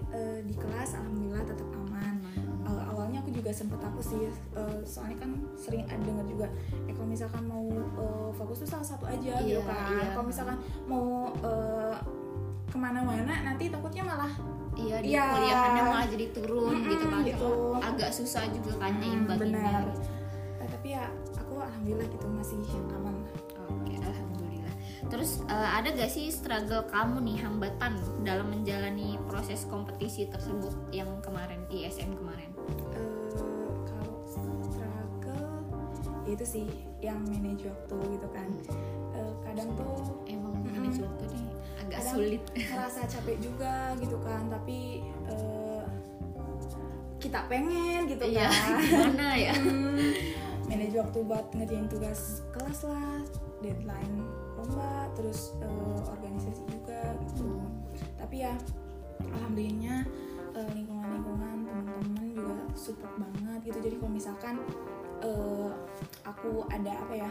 eh, 0.08 0.38
di 0.40 0.54
kelas 0.54 0.96
alhamdulillah 0.96 1.44
tetap 1.44 1.68
aman. 1.70 2.16
Eh, 2.64 2.82
awalnya 2.88 3.20
aku 3.20 3.28
juga 3.30 3.52
sempet 3.52 3.76
takut 3.76 4.00
sih 4.00 4.24
eh, 4.24 4.78
soalnya 4.82 5.20
kan 5.20 5.30
sering 5.54 5.84
ada 5.84 6.00
dengar 6.00 6.24
juga 6.24 6.46
eh 6.82 6.92
kalau 6.92 7.06
misalkan 7.06 7.44
mau 7.44 7.66
eh, 7.76 8.30
fokus 8.32 8.64
tuh 8.64 8.68
salah 8.70 8.86
satu 8.86 9.04
aja 9.04 9.36
gitu 9.38 9.56
Iya, 9.56 9.60
kan 9.62 9.92
iya. 9.92 10.08
kalau 10.12 10.26
misalkan 10.26 10.56
mau 10.84 11.06
eh, 11.38 11.96
ke 12.66 12.76
mana-mana 12.76 13.34
nanti 13.42 13.68
takutnya 13.68 14.02
malah 14.02 14.32
Iya 14.76 14.96
di 15.00 15.08
Iya. 15.08 15.24
kuliahannya 15.32 15.82
malah 15.86 16.06
jadi 16.06 16.26
turun 16.32 16.72
Mm-mm, 16.74 16.90
gitu 16.92 17.04
kan 17.06 17.20
gitu. 17.22 17.50
agak 17.78 18.10
susah 18.10 18.44
juga 18.46 18.72
kan 18.76 18.92
nyimbang-nyimbang 18.96 19.38
benar 19.40 19.84
Eh, 20.56 20.68
tapi 20.68 20.88
ya 20.92 21.04
aku 21.32 21.54
alhamdulillah 21.58 22.08
gitu 22.08 22.26
masih 22.28 22.60
aman. 22.90 23.15
Terus 25.06 25.38
eh, 25.44 25.54
ada 25.72 25.88
gak 25.88 26.08
sih 26.08 26.28
struggle 26.28 26.82
kamu 26.84 27.22
nih 27.22 27.38
hambatan 27.38 27.94
dalam 28.20 28.50
menjalani 28.50 29.14
proses 29.24 29.62
kompetisi 29.64 30.26
tersebut 30.26 30.74
yang 30.90 31.08
kemarin 31.20 31.62
ISM 31.68 32.10
kemarin? 32.12 32.50
Eh, 32.90 33.30
kalau 33.86 34.16
struggle 34.26 35.62
ya 36.26 36.32
itu 36.32 36.44
sih 36.44 36.66
yang 36.98 37.22
manage 37.24 37.64
waktu 37.64 37.96
gitu 38.12 38.28
kan 38.28 38.48
Eh, 39.12 39.32
kadang 39.42 39.70
tuh 39.72 39.94
Emang 40.26 40.52
Mm-mm. 40.58 40.74
manage 40.74 41.00
waktu 41.00 41.24
nih 41.30 41.48
agak 41.78 42.00
sulit. 42.04 42.42
ngerasa 42.68 43.00
capek 43.06 43.36
juga 43.38 43.74
gitu 43.96 44.18
kan 44.20 44.50
tapi 44.50 45.00
eh, 45.24 45.84
kita 47.16 47.46
pengen 47.46 48.06
gitu 48.06 48.22
Iya, 48.22 48.46
kan 48.46 48.76
gimana 48.82 49.28
ya? 49.34 49.54
Hmm, 49.54 50.10
manage 50.66 50.94
waktu 50.94 51.18
buat 51.22 51.46
ngerjain 51.52 51.86
tugas 51.86 52.42
kelas 52.50 52.80
lah 52.84 53.22
deadline 53.58 54.18
lomba 54.56 55.08
terus 55.12 55.52
eh, 55.60 55.98
organisasi 56.08 56.62
juga 56.66 57.14
gitu. 57.22 57.60
Tapi 58.16 58.36
ya 58.42 58.52
alhamdulillahnya 59.20 60.04
eh, 60.52 60.68
lingkungan-lingkungan 60.72 61.56
teman-teman 61.64 62.24
juga 62.32 62.56
support 62.72 63.12
banget 63.16 63.60
gitu. 63.64 63.78
Jadi 63.80 63.96
kalau 64.00 64.12
misalkan 64.12 64.54
eh, 65.20 65.70
aku 66.24 66.64
ada 66.68 66.92
apa 66.96 67.14
ya 67.14 67.30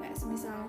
kayak 0.00 0.16
semisal 0.16 0.68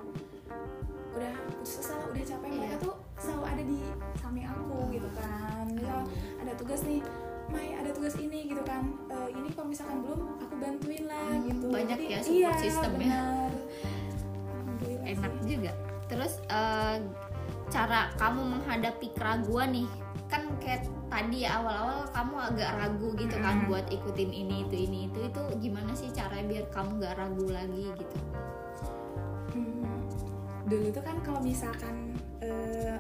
udah 1.14 1.34
putus 1.48 1.86
asa 1.86 1.96
udah 2.10 2.24
capek. 2.26 2.48
Iya. 2.50 2.58
mereka 2.60 2.78
tuh 2.82 2.94
selalu 3.16 3.44
ada 3.46 3.64
di 3.64 3.80
samping 4.18 4.46
aku 4.46 4.78
gitu 4.92 5.10
kan. 5.14 5.66
Misal 5.70 6.00
ada 6.42 6.54
tugas 6.54 6.82
nih 6.84 7.02
Mai 7.52 7.76
ada 7.76 7.92
tugas 7.92 8.16
ini 8.18 8.50
gitu 8.50 8.64
kan. 8.64 8.88
Eh, 9.12 9.30
ini 9.36 9.52
kalau 9.54 9.68
misalkan 9.70 10.02
belum 10.02 10.40
aku 10.42 10.56
bantuin 10.58 11.06
lah 11.06 11.28
Hmm, 11.28 11.44
gitu. 11.46 11.68
banyak 11.70 11.98
Jadi, 12.00 12.08
ya 12.10 12.20
support 12.24 12.34
iya, 12.34 12.50
ya. 12.50 13.20
Alhamdulillah 14.50 15.06
Enak 15.06 15.32
sih. 15.38 15.46
juga. 15.46 15.72
Terus 16.14 16.38
eh, 16.46 16.98
cara 17.74 18.14
kamu 18.22 18.42
menghadapi 18.54 19.18
keraguan 19.18 19.74
nih 19.74 19.90
kan 20.30 20.46
kayak 20.62 20.86
tadi 21.14 21.46
ya 21.46 21.62
awal-awal 21.62 22.10
kamu 22.10 22.36
agak 22.54 22.70
ragu 22.78 23.10
gitu 23.18 23.36
kan 23.38 23.66
Mm. 23.66 23.70
buat 23.70 23.86
ikutin 23.90 24.34
ini 24.34 24.66
itu 24.66 24.76
ini 24.90 25.00
itu 25.10 25.20
itu 25.30 25.42
gimana 25.62 25.94
sih 25.94 26.10
caranya 26.10 26.46
biar 26.58 26.66
kamu 26.74 26.92
gak 27.02 27.16
ragu 27.22 27.46
lagi 27.54 27.86
gitu 27.94 28.18
Hmm, 29.54 29.86
dulu 30.66 30.90
tuh 30.90 31.04
kan 31.06 31.22
kalau 31.22 31.38
misalkan 31.38 32.18
eh, 32.42 32.98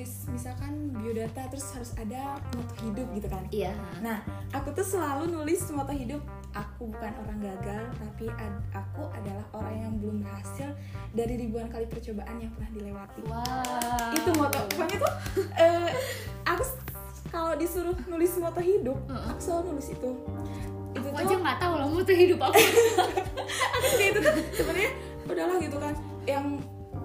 nulis 0.00 0.32
misalkan 0.32 0.96
biodata 0.96 1.44
terus 1.52 1.76
harus 1.76 1.92
ada 2.00 2.40
moto 2.56 2.72
hidup 2.80 3.04
gitu 3.12 3.28
kan 3.28 3.44
iya 3.52 3.76
Nah, 4.00 4.24
aku 4.48 4.72
tuh 4.72 4.80
selalu 4.80 5.28
nulis 5.28 5.60
moto 5.76 5.92
hidup 5.92 6.24
aku 6.56 6.88
bukan 6.88 7.12
orang 7.20 7.36
gagal, 7.36 7.84
tapi 8.00 8.32
ad- 8.32 8.64
aku 8.72 9.12
adalah 9.12 9.44
orang 9.52 9.76
yang 9.76 9.92
belum 10.00 10.24
berhasil 10.24 10.72
dari 11.12 11.36
ribuan 11.36 11.68
kali 11.68 11.84
percobaan 11.84 12.32
yang 12.40 12.48
pernah 12.56 12.70
dilewati. 12.72 13.20
wow 13.28 14.16
Itu 14.16 14.30
moto. 14.40 14.56
Pokoknya 14.72 14.96
tuh 15.04 15.12
eh, 15.60 15.92
aku 16.48 16.64
kalau 17.28 17.52
disuruh 17.60 17.92
nulis 18.08 18.32
moto 18.40 18.64
hidup, 18.64 18.96
Heeh. 19.04 19.24
aku 19.28 19.40
selalu 19.44 19.76
nulis 19.76 19.88
itu. 19.92 20.10
Itu 20.96 20.96
aku 20.96 21.08
tuh 21.12 21.20
aja 21.20 21.34
nggak 21.36 21.58
tahu 21.60 21.74
loh 21.76 21.88
moto 21.92 22.12
hidup 22.16 22.40
aku 22.40 22.56
juga 23.84 24.04
itu 24.08 24.18
tuh 24.24 24.34
sebenarnya 24.56 24.90
udahlah 25.28 25.56
gitu 25.60 25.76
kan 25.76 25.94
yang 26.24 26.46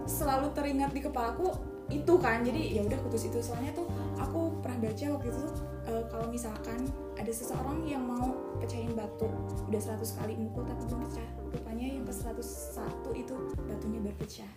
selalu 0.07 0.47
teringat 0.55 0.95
di 0.95 1.03
kepalaku 1.03 1.74
itu 1.89 2.13
kan 2.17 2.41
jadi 2.41 2.79
ya 2.79 2.81
udah 2.85 2.99
kutus 3.05 3.29
itu. 3.29 3.39
Soalnya 3.41 3.71
tuh 3.75 3.87
aku 4.17 4.57
pernah 4.61 4.89
baca 4.89 5.05
waktu 5.17 5.27
itu 5.29 5.43
eh, 5.89 6.03
kalau 6.09 6.27
misalkan 6.29 6.79
ada 7.15 7.31
seseorang 7.31 7.85
yang 7.85 8.03
mau 8.03 8.33
pecahin 8.59 8.93
batu 8.97 9.29
udah 9.69 9.81
100 9.81 10.19
kali 10.19 10.33
mukul 10.35 10.65
tapi 10.65 10.83
belum 10.89 11.01
pecah 11.07 11.29
rupanya 11.53 11.85
yang 11.87 12.03
ke 12.03 12.13
101 12.13 13.21
itu 13.21 13.35
batunya 13.65 13.99
berpecah. 14.03 14.51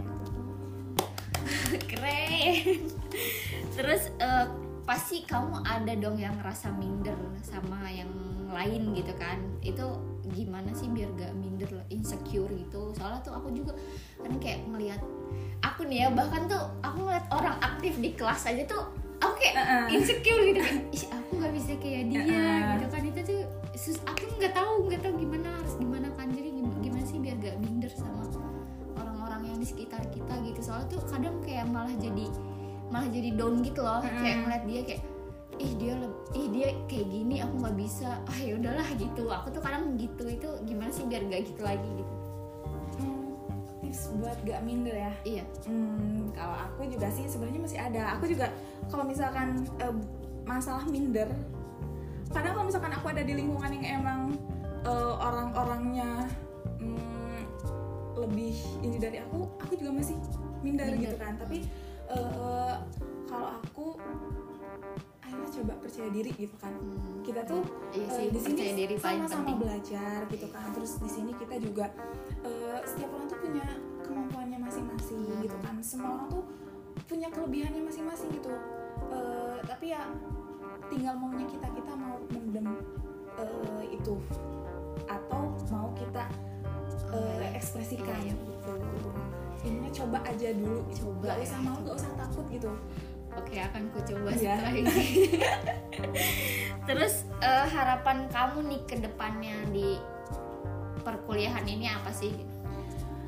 Keren. 1.90 2.88
Terus 3.76 4.02
eh, 4.18 4.46
pasti 4.88 5.20
kamu 5.28 5.68
ada 5.68 5.92
dong 6.00 6.16
yang 6.16 6.32
ngerasa 6.40 6.72
minder 6.80 7.16
sama 7.44 7.87
lain 8.58 8.82
gitu 8.98 9.12
kan. 9.14 9.38
Itu 9.62 9.86
gimana 10.28 10.74
sih 10.74 10.90
biar 10.90 11.08
gak 11.16 11.32
minder 11.38 11.70
insecure 11.88 12.50
gitu. 12.52 12.92
Soalnya 12.98 13.22
tuh 13.22 13.32
aku 13.38 13.48
juga 13.54 13.72
kan 14.18 14.34
kayak 14.42 14.66
ngelihat 14.66 15.00
aku 15.62 15.86
nih 15.86 16.04
ya 16.04 16.08
bahkan 16.10 16.44
tuh 16.50 16.62
aku 16.82 17.06
ngeliat 17.06 17.26
orang 17.30 17.56
aktif 17.62 17.96
di 18.02 18.10
kelas 18.18 18.46
aja 18.46 18.62
tuh 18.66 18.82
aku 19.18 19.34
kayak 19.42 19.54
insecure 19.90 20.42
gitu 20.46 20.60
kayak 20.62 20.82
Ih, 20.94 21.04
aku 21.10 21.30
nggak 21.38 21.52
bisa 21.54 21.72
kayak 21.78 22.02
dia 22.10 22.42
gitu 22.76 22.86
kan. 22.90 23.02
Itu 23.06 23.20
tuh 23.24 23.40
sus 23.78 23.98
aku 24.04 24.26
nggak 24.38 24.54
tahu 24.54 24.90
nggak 24.90 25.00
tahu 25.06 25.12
gimana 25.16 25.48
harus 25.58 25.74
gimana 25.78 26.08
kan. 26.18 26.26
Jadi 26.34 26.48
gim- 26.50 26.78
gimana 26.82 27.04
sih 27.06 27.18
biar 27.22 27.36
gak 27.40 27.56
minder 27.62 27.90
sama 27.94 28.26
orang-orang 28.98 29.54
yang 29.54 29.58
di 29.62 29.66
sekitar 29.66 30.02
kita 30.10 30.34
gitu. 30.44 30.60
Soalnya 30.62 30.86
tuh 30.92 31.00
kadang 31.08 31.36
kayak 31.42 31.66
malah 31.70 31.94
jadi 31.98 32.26
malah 32.88 33.08
jadi 33.10 33.30
down 33.34 33.60
gitu 33.62 33.80
loh. 33.82 34.00
Kayak 34.02 34.36
ngeliat 34.44 34.64
dia 34.66 34.80
kayak 34.86 35.02
ih 35.58 35.72
dia 35.74 35.94
ih 36.32 36.46
dia 36.50 36.68
kayak 36.86 37.06
gini 37.10 37.42
aku 37.42 37.54
nggak 37.58 37.76
bisa 37.76 38.22
ah 38.22 38.38
ya 38.38 38.54
udahlah 38.54 38.88
gitu 38.94 39.26
aku 39.26 39.50
tuh 39.50 39.62
kadang 39.62 39.98
gitu 39.98 40.24
itu 40.26 40.48
gimana 40.64 40.90
sih 40.90 41.02
biar 41.06 41.22
gak 41.26 41.42
gitu 41.50 41.62
lagi 41.62 41.88
gitu 41.98 42.14
Hmm, 42.98 43.34
tips 43.82 44.10
buat 44.18 44.38
gak 44.42 44.60
minder 44.62 44.94
ya 44.94 45.12
iya 45.22 45.44
Hmm, 45.66 46.30
kalau 46.34 46.54
aku 46.54 46.86
juga 46.86 47.10
sih 47.10 47.26
sebenarnya 47.26 47.60
masih 47.60 47.78
ada. 47.78 48.02
Aku 48.18 48.24
juga 48.26 48.46
kalau 48.86 49.04
misalkan 49.04 49.66
eh, 49.78 49.94
masalah 50.46 50.86
minder, 50.86 51.26
kadang 52.30 52.54
kalau 52.54 52.66
misalkan 52.66 52.92
aku 52.94 53.06
ada 53.10 53.22
di 53.26 53.34
lingkungan 53.34 53.70
yang 53.74 54.02
emang 54.02 54.20
eh, 54.86 55.14
orang-orangnya 55.18 56.24
hmm, 56.78 57.40
lebih 58.16 58.54
ini 58.80 58.96
dari 58.96 59.18
aku, 59.22 59.46
aku 59.58 59.72
juga 59.74 59.90
masih 59.98 60.16
minder, 60.62 60.86
Minder. 60.94 61.02
gitu 61.02 61.16
kan. 61.18 61.34
Tapi 61.38 61.58
eh, 62.08 62.74
kalau 63.26 63.48
aku, 63.60 63.86
coba 65.50 65.72
percaya 65.76 66.08
diri 66.08 66.30
gitu 66.32 66.54
kan. 66.54 66.72
Hmm, 66.72 67.20
Kita 67.20 67.40
tuh 67.42 67.60
iya 67.90 68.04
Eh, 68.04 68.12
sih 68.14 68.26
di 68.28 68.40
sini 68.40 68.82
sama-sama 68.96 69.42
penting 69.42 69.58
belajar 69.58 70.18
gitu 70.26 70.46
kan 70.48 70.68
terus 70.72 70.92
di 70.96 71.10
sini 71.10 71.32
kita 71.32 71.54
juga 71.56 71.86
eh, 72.40 72.80
setiap 72.82 73.10
orang 73.10 73.26
tuh 73.26 73.38
punya 73.38 73.66
kemampuannya 74.00 74.58
masing-masing 74.58 75.20
Hmm. 75.26 75.40
gitu 75.40 75.56
kan 75.60 75.74
semua 75.78 76.10
orang 76.14 76.28
tuh 76.30 76.44
punya 77.04 77.28
kelebihannya 77.28 77.82
masing-masing 77.82 78.30
gitu 78.32 78.52
Eh, 79.08 79.58
tapi 79.62 79.90
ya 79.90 80.04
tinggal 80.86 81.14
maunya 81.14 81.46
kita 81.46 81.68
kita 81.70 81.92
mau 81.92 82.18
mendem 82.28 82.66
eh, 83.36 83.84
itu 83.90 84.14
atau 85.04 85.40
mau 85.68 85.88
kita 85.94 86.24
eh, 87.08 87.48
ekspresikan 87.54 88.18
Iya, 88.18 88.32
iya. 88.32 88.34
gitu 88.34 88.72
ininya 89.60 89.90
coba 89.92 90.18
aja 90.24 90.48
dulu 90.52 90.80
Coba 90.90 91.24
gak 91.24 91.38
ya. 91.38 91.44
usah 91.44 91.58
mau 91.60 91.76
gak 91.80 91.96
usah 91.96 92.10
takut 92.16 92.46
gitu 92.48 92.70
oke 93.38 93.54
akan 93.54 93.82
ku 93.94 93.98
coba 94.02 94.30
Iya. 94.32 94.54
setelah 94.58 94.72
ini. 94.74 95.06
Terus 96.88 97.14
eh, 97.38 97.66
harapan 97.68 98.26
kamu 98.28 98.58
nih 98.66 98.80
ke 98.84 98.96
depannya 98.98 99.56
di 99.70 99.98
perkuliahan 101.00 101.64
ini 101.64 101.86
apa 101.88 102.10
sih? 102.10 102.32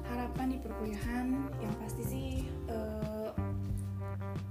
Harapan 0.04 0.52
di 0.52 0.58
perkuliahan 0.58 1.26
yang 1.60 1.74
pasti 1.78 2.02
sih 2.02 2.28
eh, 2.66 3.28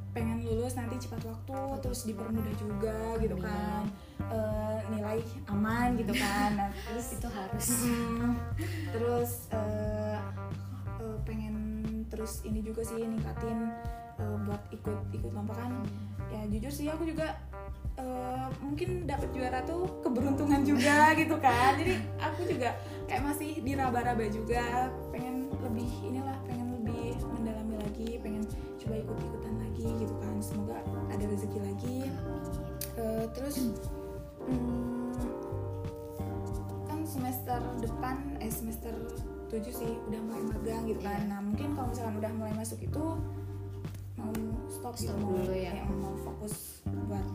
pengen 0.09 0.41
lulus 0.41 0.73
nanti 0.73 0.97
cepat 0.97 1.21
waktu 1.25 1.57
terus 1.81 2.05
dipermudah 2.05 2.55
juga 2.57 2.97
gitu 3.19 3.35
Amin. 3.37 3.45
kan. 3.45 3.83
Eh, 4.29 4.77
nilai 4.89 5.19
aman 5.49 5.97
gitu 5.97 6.13
kan 6.13 6.49
nah, 6.59 6.69
terus 6.85 7.07
itu 7.17 7.27
harus. 7.27 7.67
Mm, 7.83 8.31
terus 8.93 9.31
eh, 9.51 10.17
pengen 11.25 11.55
terus 12.09 12.41
ini 12.41 12.61
juga 12.61 12.81
sih 12.81 13.05
ningkatin 13.05 13.69
eh, 14.19 14.37
buat 14.45 14.61
ikut 14.75 14.99
ikut 15.15 15.31
lomba 15.31 15.55
kan 15.55 15.71
ya 16.29 16.45
jujur 16.45 16.69
sih 16.69 16.87
aku 16.91 17.09
juga 17.09 17.39
eh, 17.99 18.47
mungkin 18.61 19.09
dapat 19.09 19.29
juara 19.35 19.59
tuh 19.65 19.99
keberuntungan 20.05 20.61
juga 20.63 21.11
gitu 21.19 21.35
kan. 21.41 21.75
Jadi 21.75 21.93
aku 22.21 22.41
juga 22.47 22.77
kayak 23.09 23.23
masih 23.25 23.59
diraba-raba 23.65 24.25
juga. 24.31 24.93
Pengen 25.11 25.51
lebih 25.59 25.89
inilah 26.05 26.37
pengen 26.47 26.79
lebih 26.79 27.17
mendalami 27.35 27.75
lagi 27.75 28.09
pengen 28.23 28.43
coba 28.79 28.95
ikut-ikutan 29.03 29.55
lagi 29.59 29.87
gitu 29.99 30.15
kan. 30.21 30.35
Semoga 30.39 30.77
ada 31.11 31.23
rezeki 31.27 31.59
lagi. 31.59 31.97
Eh, 32.99 33.25
terus 33.35 33.55
hmm, 34.47 35.15
kan 36.87 36.99
semester 37.03 37.59
depan 37.83 38.15
eh 38.39 38.51
semester 38.51 38.93
7 39.49 39.65
sih 39.73 39.97
udah 40.07 40.21
mulai 40.29 40.43
magang 40.45 40.83
gitu 40.85 41.01
kan. 41.01 41.25
Iya. 41.25 41.31
nah 41.31 41.39
mungkin 41.41 41.73
kalau 41.73 41.89
misalkan 41.89 42.15
udah 42.21 42.31
mulai 42.37 42.53
masuk 42.53 42.79
itu 42.85 43.05
mau 44.33 44.69
stop, 44.69 44.93
Stop 44.95 45.17
mau 45.17 45.33
dulu 45.33 45.53
ya. 45.53 45.71
kayak 45.73 45.89
mau 45.97 46.15
fokus 46.21 46.85
buat 46.85 47.27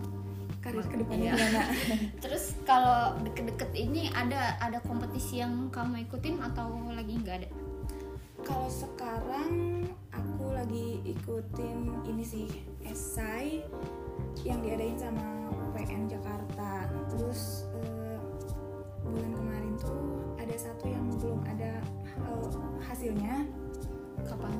karir 0.64 0.87
ke 0.88 0.96
depannya 0.96 1.30
iya. 1.30 1.37
gimana? 1.37 1.62
Terus 2.24 2.44
kalau 2.64 3.00
deket-deket 3.20 3.70
ini 3.76 4.09
ada 4.16 4.57
ada 4.64 4.80
kompetisi 4.80 5.44
yang 5.44 5.68
kamu 5.68 6.09
ikutin 6.09 6.40
atau 6.40 6.88
lagi 6.88 7.20
nggak 7.20 7.37
ada? 7.44 7.50
Kalau 8.44 8.68
sekarang 8.68 9.85
aku 10.12 10.46
lagi 10.52 11.00
ikutin 11.04 12.04
ini 12.09 12.24
sih 12.24 12.48
esai 12.85 13.64
yang 14.44 14.64
diadain 14.64 14.96
sama 14.96 15.52
UPN 15.72 16.09
Jakarta. 16.09 16.88
Terus 17.12 17.68
eh, 17.85 18.20
bulan 19.04 19.33
kemarin 19.37 19.72
tuh 19.76 20.24
ada 20.40 20.57
satu 20.57 20.88
yang 20.88 21.04
belum 21.20 21.44
ada 21.44 21.76
eh, 22.09 22.48
hasilnya. 22.88 23.44
Kapan 24.24 24.57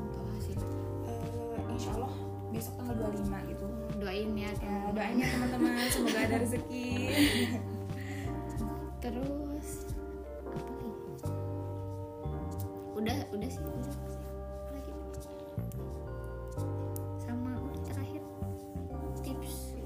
besok 2.65 2.81
tanggal 2.81 3.13
25 3.13 3.53
gitu. 3.53 3.67
Doain 4.01 4.31
ya 4.41 4.51
ya 4.57 4.77
doain 4.97 5.21
ya 5.21 5.29
teman-teman. 5.37 5.85
Semoga 5.93 6.21
ada 6.25 6.37
rezeki. 6.41 6.89
Terus 9.05 9.69
apa 10.49 10.71
lagi? 10.73 10.89
Udah 12.97 13.17
udah 13.37 13.49
sih 13.53 13.61
udah 13.61 13.85
sih. 13.85 14.01
Lagi. 14.73 14.93
Sama 17.21 17.53
udah 17.53 17.81
terakhir. 17.85 18.25
Tips. 19.21 19.77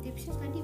Tipsnya 0.00 0.32
tadi 0.40 0.63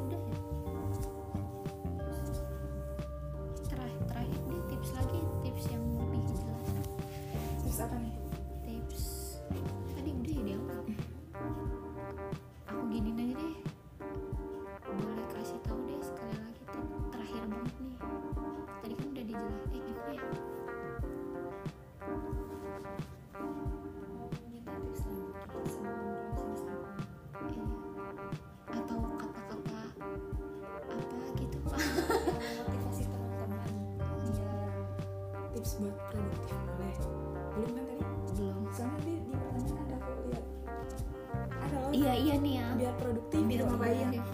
iya 42.20 42.34
nih 42.36 42.54
ya. 42.60 42.66
Biar 42.76 42.94
produktif 43.00 43.40
rumah 43.40 43.78
bayi 43.80 44.04
produktif. 44.04 44.24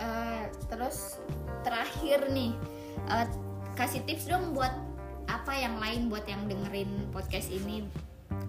Eh, 0.00 0.44
terus 0.72 1.20
terakhir 1.60 2.32
nih 2.32 2.56
eh, 3.12 3.26
kasih 3.76 4.00
tips 4.08 4.32
dong 4.32 4.56
buat 4.56 4.72
apa 5.28 5.52
yang 5.54 5.76
lain 5.76 6.08
buat 6.08 6.24
yang 6.24 6.48
dengerin 6.48 7.12
podcast 7.12 7.52
ini 7.52 7.84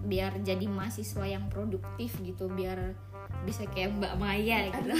biar 0.02 0.34
jadi 0.42 0.66
mahasiswa 0.66 1.22
yang 1.28 1.46
produktif 1.52 2.16
gitu 2.24 2.50
biar 2.50 2.96
bisa 3.46 3.66
kayak 3.70 3.94
Mbak 3.98 4.14
Maya 4.18 4.70
gitu. 4.70 4.94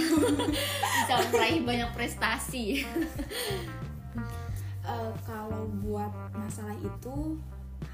Bisa 1.03 1.15
meraih 1.31 1.63
banyak 1.63 1.89
prestasi. 1.95 2.83
Eh, 4.83 5.11
kalau 5.23 5.71
buat 5.79 6.11
masalah 6.35 6.75
itu 6.75 7.39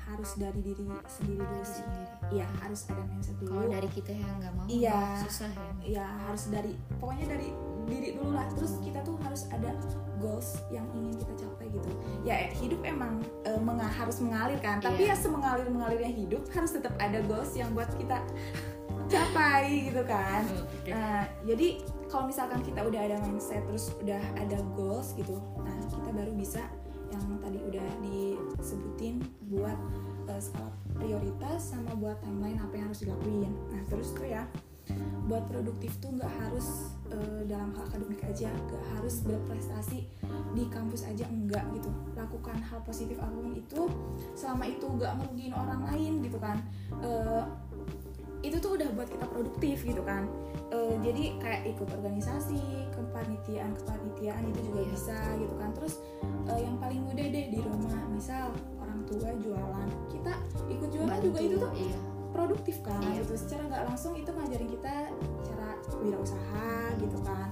harus 0.09 0.31
dari 0.35 0.59
diri 0.59 0.85
sendiri 1.05 1.39
dulu 1.39 1.63
sih. 1.63 1.85
Iya 2.31 2.45
harus 2.59 2.81
ada 2.87 3.01
mindset 3.03 3.35
dulu. 3.37 3.49
Kalau 3.49 3.65
dari 3.69 3.89
kita 3.89 4.11
yang 4.11 4.33
nggak 4.37 4.53
mau 4.53 4.65
Iya. 4.65 4.99
susah 5.23 5.49
ya. 5.49 5.71
Ya 6.01 6.05
harus 6.25 6.43
dari 6.47 6.71
pokoknya 6.97 7.25
dari 7.29 7.47
diri 7.85 8.09
dulu 8.13 8.31
lah. 8.33 8.45
Terus 8.51 8.77
kita 8.79 8.99
tuh 9.01 9.15
harus 9.21 9.45
ada 9.49 9.71
goals 10.17 10.59
yang 10.69 10.85
ingin 10.91 11.15
kita 11.15 11.33
capai 11.39 11.65
gitu. 11.69 11.89
Ya 12.21 12.35
hidup 12.51 12.81
emang 12.83 13.21
eh, 13.43 13.57
menga- 13.57 13.89
harus 13.89 14.17
mengalir 14.19 14.59
kan. 14.59 14.77
Tapi 14.79 15.05
Iya. 15.05 15.13
ya 15.13 15.15
semengalir 15.17 15.67
mengalirnya 15.67 16.11
hidup 16.11 16.43
harus 16.51 16.73
tetap 16.73 16.93
ada 16.97 17.21
goals 17.23 17.53
yang 17.53 17.71
buat 17.71 17.89
kita 17.95 18.19
capai 19.09 19.89
gitu 19.89 20.05
kan. 20.05 20.45
Oke. 20.45 20.93
nah 20.93 21.25
jadi 21.41 21.81
kalau 22.05 22.29
misalkan 22.29 22.61
kita 22.61 22.81
udah 22.81 23.01
ada 23.01 23.17
mindset 23.21 23.65
terus 23.65 23.89
udah 23.97 24.21
ada 24.37 24.57
goals 24.73 25.13
gitu 25.13 25.37
nah 25.57 25.73
kita 25.85 26.09
baru 26.13 26.31
bisa 26.33 26.61
yang 27.25 27.39
tadi 27.43 27.59
udah 27.59 27.87
disebutin 28.03 29.15
buat 29.51 29.77
eh, 30.29 30.41
skala 30.41 30.71
prioritas 30.99 31.59
sama 31.73 31.95
buat 31.95 32.19
timeline 32.19 32.59
apa 32.59 32.73
yang 32.75 32.85
harus 32.91 33.01
dilakuin. 33.07 33.53
Nah 33.71 33.81
terus 33.87 34.11
tuh 34.11 34.27
ya 34.27 34.43
buat 35.29 35.45
produktif 35.45 35.93
tuh 36.01 36.17
nggak 36.17 36.33
harus 36.41 36.89
uh, 37.13 37.45
dalam 37.45 37.69
hal 37.77 37.85
akademik 37.85 38.25
aja 38.25 38.49
nggak 38.49 38.85
harus 38.97 39.21
berprestasi 39.21 40.09
di 40.57 40.63
kampus 40.73 41.05
aja 41.05 41.29
enggak 41.29 41.61
gitu. 41.77 41.93
Lakukan 42.17 42.57
hal 42.57 42.81
positif 42.81 43.21
apa 43.21 43.37
pun 43.37 43.53
itu 43.53 43.81
selama 44.33 44.65
itu 44.65 44.85
nggak 44.89 45.13
merugiin 45.21 45.53
orang 45.53 45.85
lain 45.93 46.25
gitu 46.25 46.41
kan. 46.41 46.57
Uh, 46.97 47.45
itu 48.39 48.57
tuh 48.63 48.79
udah 48.79 48.87
buat 48.95 49.09
kita 49.11 49.25
produktif 49.27 49.83
gitu 49.83 49.99
kan 50.07 50.27
uh, 50.71 50.95
jadi 51.03 51.35
kayak 51.43 51.61
ikut 51.75 51.87
organisasi 51.91 52.61
kepanitiaan 52.95 53.75
kepanitiaan 53.83 54.43
itu 54.47 54.59
juga 54.71 54.81
yeah. 54.83 54.91
bisa 54.95 55.17
gitu 55.39 55.55
kan 55.59 55.69
terus 55.75 55.93
uh, 56.47 56.59
yang 56.59 56.75
paling 56.79 57.01
mudah 57.03 57.25
deh 57.27 57.45
di 57.51 57.59
rumah 57.59 57.99
misal 58.11 58.51
orang 58.79 58.99
tua 59.07 59.29
jualan 59.43 59.89
kita 60.07 60.33
ikut 60.71 60.89
jualan 60.91 61.19
Bantu, 61.19 61.25
juga 61.27 61.39
itu 61.43 61.55
tuh 61.59 61.71
iya. 61.75 61.97
produktif 62.31 62.77
kan 62.79 63.01
iya. 63.03 63.19
gitu 63.23 63.33
secara 63.35 63.61
nggak 63.67 63.83
langsung 63.91 64.13
itu 64.15 64.31
ngajarin 64.31 64.69
kita 64.71 64.95
cara 65.43 65.69
wirausaha 65.99 66.71
gitu 66.99 67.19
kan 67.27 67.49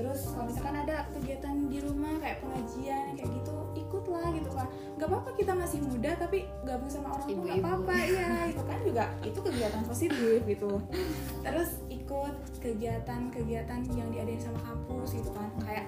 terus 0.00 0.32
kalau 0.32 0.48
misalkan 0.48 0.76
ada 0.80 1.04
kegiatan 1.12 1.56
di 1.68 1.78
rumah 1.84 2.16
kayak 2.24 2.40
pengajian 2.40 3.12
kayak 3.20 3.30
gitu 3.36 3.59
ikutlah 3.74 4.28
gitu 4.34 4.50
kan. 4.52 4.66
Nggak 4.98 5.08
apa-apa 5.08 5.30
kita 5.38 5.52
masih 5.54 5.78
muda 5.84 6.10
tapi 6.18 6.46
gabung 6.66 6.90
sama 6.90 7.16
orang 7.16 7.26
tua 7.28 7.42
nggak 7.44 7.58
apa-apa. 7.62 7.94
Ya 8.06 8.30
itu 8.50 8.62
kan 8.64 8.78
juga 8.82 9.04
itu 9.22 9.38
kegiatan 9.40 9.82
positif 9.86 10.38
gitu. 10.46 10.72
Terus 11.44 11.70
ikut 11.88 12.34
kegiatan-kegiatan 12.60 13.78
yang 13.94 14.08
diadain 14.10 14.40
sama 14.40 14.60
kampus 14.64 15.08
gitu 15.18 15.30
kan. 15.32 15.48
Kayak 15.62 15.84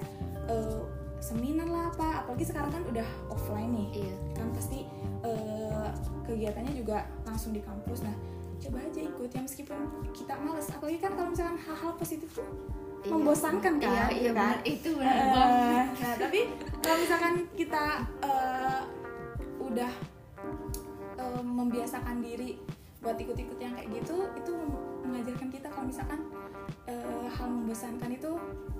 uh, 0.47 0.83
seminar 1.23 1.67
lah 1.67 1.83
apa 1.95 2.27
apalagi 2.27 2.45
sekarang 2.47 2.71
kan 2.71 2.83
udah 2.89 3.07
offline 3.31 3.71
nih. 3.71 3.87
Iya. 4.03 4.15
kan 4.35 4.47
pasti 4.51 4.79
uh, 5.23 5.87
kegiatannya 6.27 6.73
juga 6.75 7.07
langsung 7.23 7.55
di 7.55 7.61
kampus. 7.63 8.03
Nah 8.03 8.15
coba 8.59 8.79
aja 8.79 9.01
ikut. 9.03 9.29
Ya 9.31 9.41
meskipun 9.43 9.79
kita 10.15 10.33
males. 10.39 10.67
Apalagi 10.71 10.99
kan 10.99 11.15
kalau 11.15 11.29
misalkan 11.31 11.59
hal-hal 11.59 11.91
positif 11.99 12.31
tuh 12.31 12.47
iya. 13.03 13.11
membosankan 13.11 13.73
kan 13.79 13.91
iya, 13.91 14.05
iya 14.11 14.31
kan? 14.31 14.57
itu 14.63 14.89
benar 14.95 15.15
uh, 15.15 15.83
nah 15.91 16.13
tapi 16.15 16.39
kalau 16.79 16.97
misalkan 16.99 17.33
kita 17.55 17.85
uh, 18.23 18.81
udah 19.59 19.91
uh, 21.19 21.41
membiasakan 21.43 22.23
diri 22.23 22.59
buat 23.03 23.19
ikut-ikut 23.19 23.59
yang 23.59 23.75
kayak 23.75 23.89
gitu 23.99 24.15
itu 24.39 24.53
mengajarkan 25.03 25.47
kita 25.51 25.67
kalau 25.67 25.85
misalkan 25.91 26.19
uh, 26.87 27.27
hal 27.27 27.47
membosankan 27.51 28.15
itu 28.15 28.31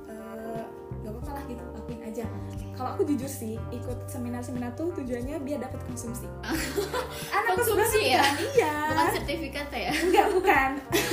uh, 0.08 0.64
gak 1.04 1.12
apa-apa 1.12 1.32
lah 1.36 1.44
gitu 1.52 1.64
lakuin 1.76 2.02
aja. 2.08 2.26
Kalau 2.72 2.90
aku 2.96 3.04
jujur 3.04 3.28
sih 3.28 3.60
ikut 3.76 4.00
seminar-seminar 4.08 4.72
tuh 4.80 4.96
tujuannya 4.96 5.36
biar 5.44 5.60
dapat 5.60 5.84
konsumsi. 5.92 6.24
Anak 7.36 7.60
konsumsi 7.60 8.16
ya? 8.16 8.24
kan? 8.24 8.36
iya. 8.56 8.74
Bukan 8.88 9.08
sertifikat 9.20 9.68
ya? 9.76 9.92
Enggak 9.92 10.28
bukan. 10.32 10.70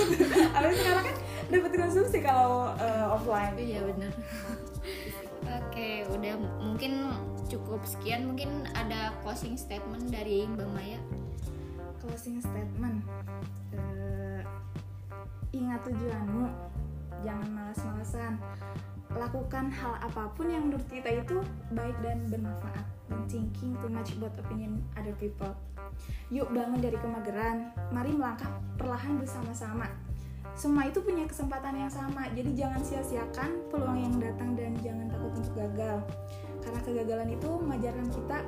Tapi 0.55 0.75
sekarang 0.79 1.05
kan 1.11 1.17
dapat 1.51 1.73
konsumsi 1.75 2.19
kalau 2.23 2.71
uh, 2.79 3.07
offline. 3.15 3.59
Iya 3.59 3.83
benar. 3.91 4.13
Oke 5.51 6.07
udah 6.15 6.35
mungkin 6.63 7.11
cukup 7.51 7.83
sekian. 7.83 8.31
Mungkin 8.31 8.71
ada 8.79 9.11
closing 9.27 9.59
statement 9.59 10.15
dari 10.15 10.47
Mbak 10.47 10.69
Maya. 10.71 11.01
Closing 11.99 12.39
statement. 12.39 13.03
Uh, 13.75 14.41
ingat 15.51 15.83
tujuanmu. 15.85 16.47
Jangan 17.27 17.49
malas-malasan. 17.51 18.39
Lakukan 19.11 19.75
hal 19.75 19.99
apa 19.99 20.31
pun 20.39 20.47
yang 20.47 20.71
menurut 20.71 20.87
kita 20.87 21.11
itu 21.11 21.43
baik 21.75 21.99
dan 22.01 22.31
bermanfaat. 22.31 22.87
Don't 23.11 23.27
thinking 23.27 23.75
too 23.83 23.91
much 23.91 24.15
about 24.15 24.33
opinion 24.39 24.79
other 24.95 25.13
people. 25.19 25.51
Yuk 26.31 26.47
bangun 26.55 26.79
dari 26.79 26.95
kemageran. 27.03 27.75
Mari 27.91 28.15
melangkah 28.15 28.49
perlahan 28.79 29.19
bersama-sama 29.19 29.91
semua 30.59 30.87
itu 30.87 31.01
punya 31.01 31.25
kesempatan 31.27 31.75
yang 31.77 31.93
sama. 31.93 32.29
Jadi 32.33 32.51
jangan 32.55 32.81
sia-siakan 32.85 33.51
peluang 33.73 33.99
yang 33.99 34.15
datang 34.21 34.55
dan 34.59 34.73
jangan 34.85 35.07
takut 35.09 35.33
untuk 35.37 35.55
gagal. 35.57 35.97
Karena 36.61 36.81
kegagalan 36.85 37.29
itu 37.33 37.49
mengajarkan 37.49 38.07
kita 38.13 38.39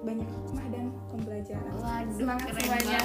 banyak 0.00 0.28
hikmah 0.28 0.66
dan 0.72 0.86
pembelajaran. 1.12 1.72
Waduh, 1.76 2.16
semangat 2.16 2.48
semuanya 2.56 3.00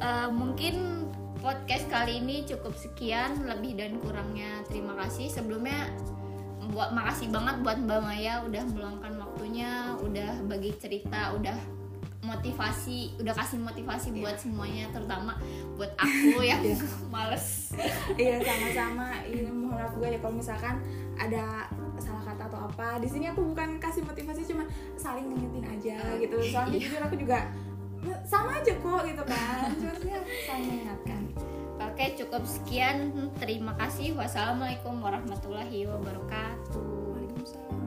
uh, 0.00 0.28
mungkin 0.40 1.08
podcast 1.40 1.84
kali 1.92 2.20
ini 2.24 2.44
cukup 2.48 2.72
sekian 2.76 3.44
lebih 3.44 3.76
dan 3.76 4.00
kurangnya. 4.00 4.64
Terima 4.68 4.96
kasih. 4.96 5.28
Sebelumnya 5.32 5.92
buat 6.72 6.96
makasih 6.96 7.28
banget 7.28 7.60
buat 7.60 7.76
Mbak 7.76 8.00
Maya 8.00 8.40
udah 8.46 8.62
meluangkan 8.72 9.12
waktunya 9.20 9.70
udah 10.00 10.32
bagi 10.48 10.72
cerita 10.80 11.36
udah 11.36 11.73
motivasi 12.24 13.20
udah 13.20 13.34
kasih 13.36 13.60
motivasi 13.60 14.08
yeah. 14.10 14.20
buat 14.24 14.36
semuanya 14.40 14.84
terutama 14.90 15.36
buat 15.76 15.92
aku 16.00 16.40
yang 16.50 16.64
yeah. 16.64 16.80
males. 17.12 17.76
Iya 18.16 18.40
sama-sama. 18.40 19.22
Ini 19.28 19.52
mohon 19.52 19.76
maaf 19.76 19.92
gue 19.94 20.08
ya 20.08 20.18
kalau 20.18 20.34
misalkan 20.34 20.80
ada 21.20 21.68
salah 22.00 22.24
kata 22.24 22.48
atau 22.48 22.60
apa. 22.66 22.98
Di 22.98 23.08
sini 23.08 23.28
aku 23.28 23.44
bukan 23.44 23.76
kasih 23.78 24.02
motivasi 24.02 24.42
cuma 24.48 24.64
saling 24.96 25.28
ngingetin 25.28 25.64
aja 25.68 25.98
gitu. 26.18 26.36
Soalnya 26.48 26.80
yeah. 26.80 26.82
jujur 26.88 27.00
aku 27.04 27.16
juga 27.20 27.38
sama 28.24 28.60
aja 28.60 28.72
kok 28.72 29.00
gitu 29.04 29.22
kan. 29.28 29.68
Cuma 29.76 29.94
saling 30.48 30.66
mengingatkan. 30.68 31.22
Oke 31.84 32.16
cukup 32.16 32.42
sekian. 32.48 33.28
Terima 33.36 33.76
kasih. 33.76 34.16
Wassalamualaikum 34.16 34.98
warahmatullahi 34.98 35.84
wabarakatuh. 35.86 36.82
Waalaikumsalam 37.12 37.84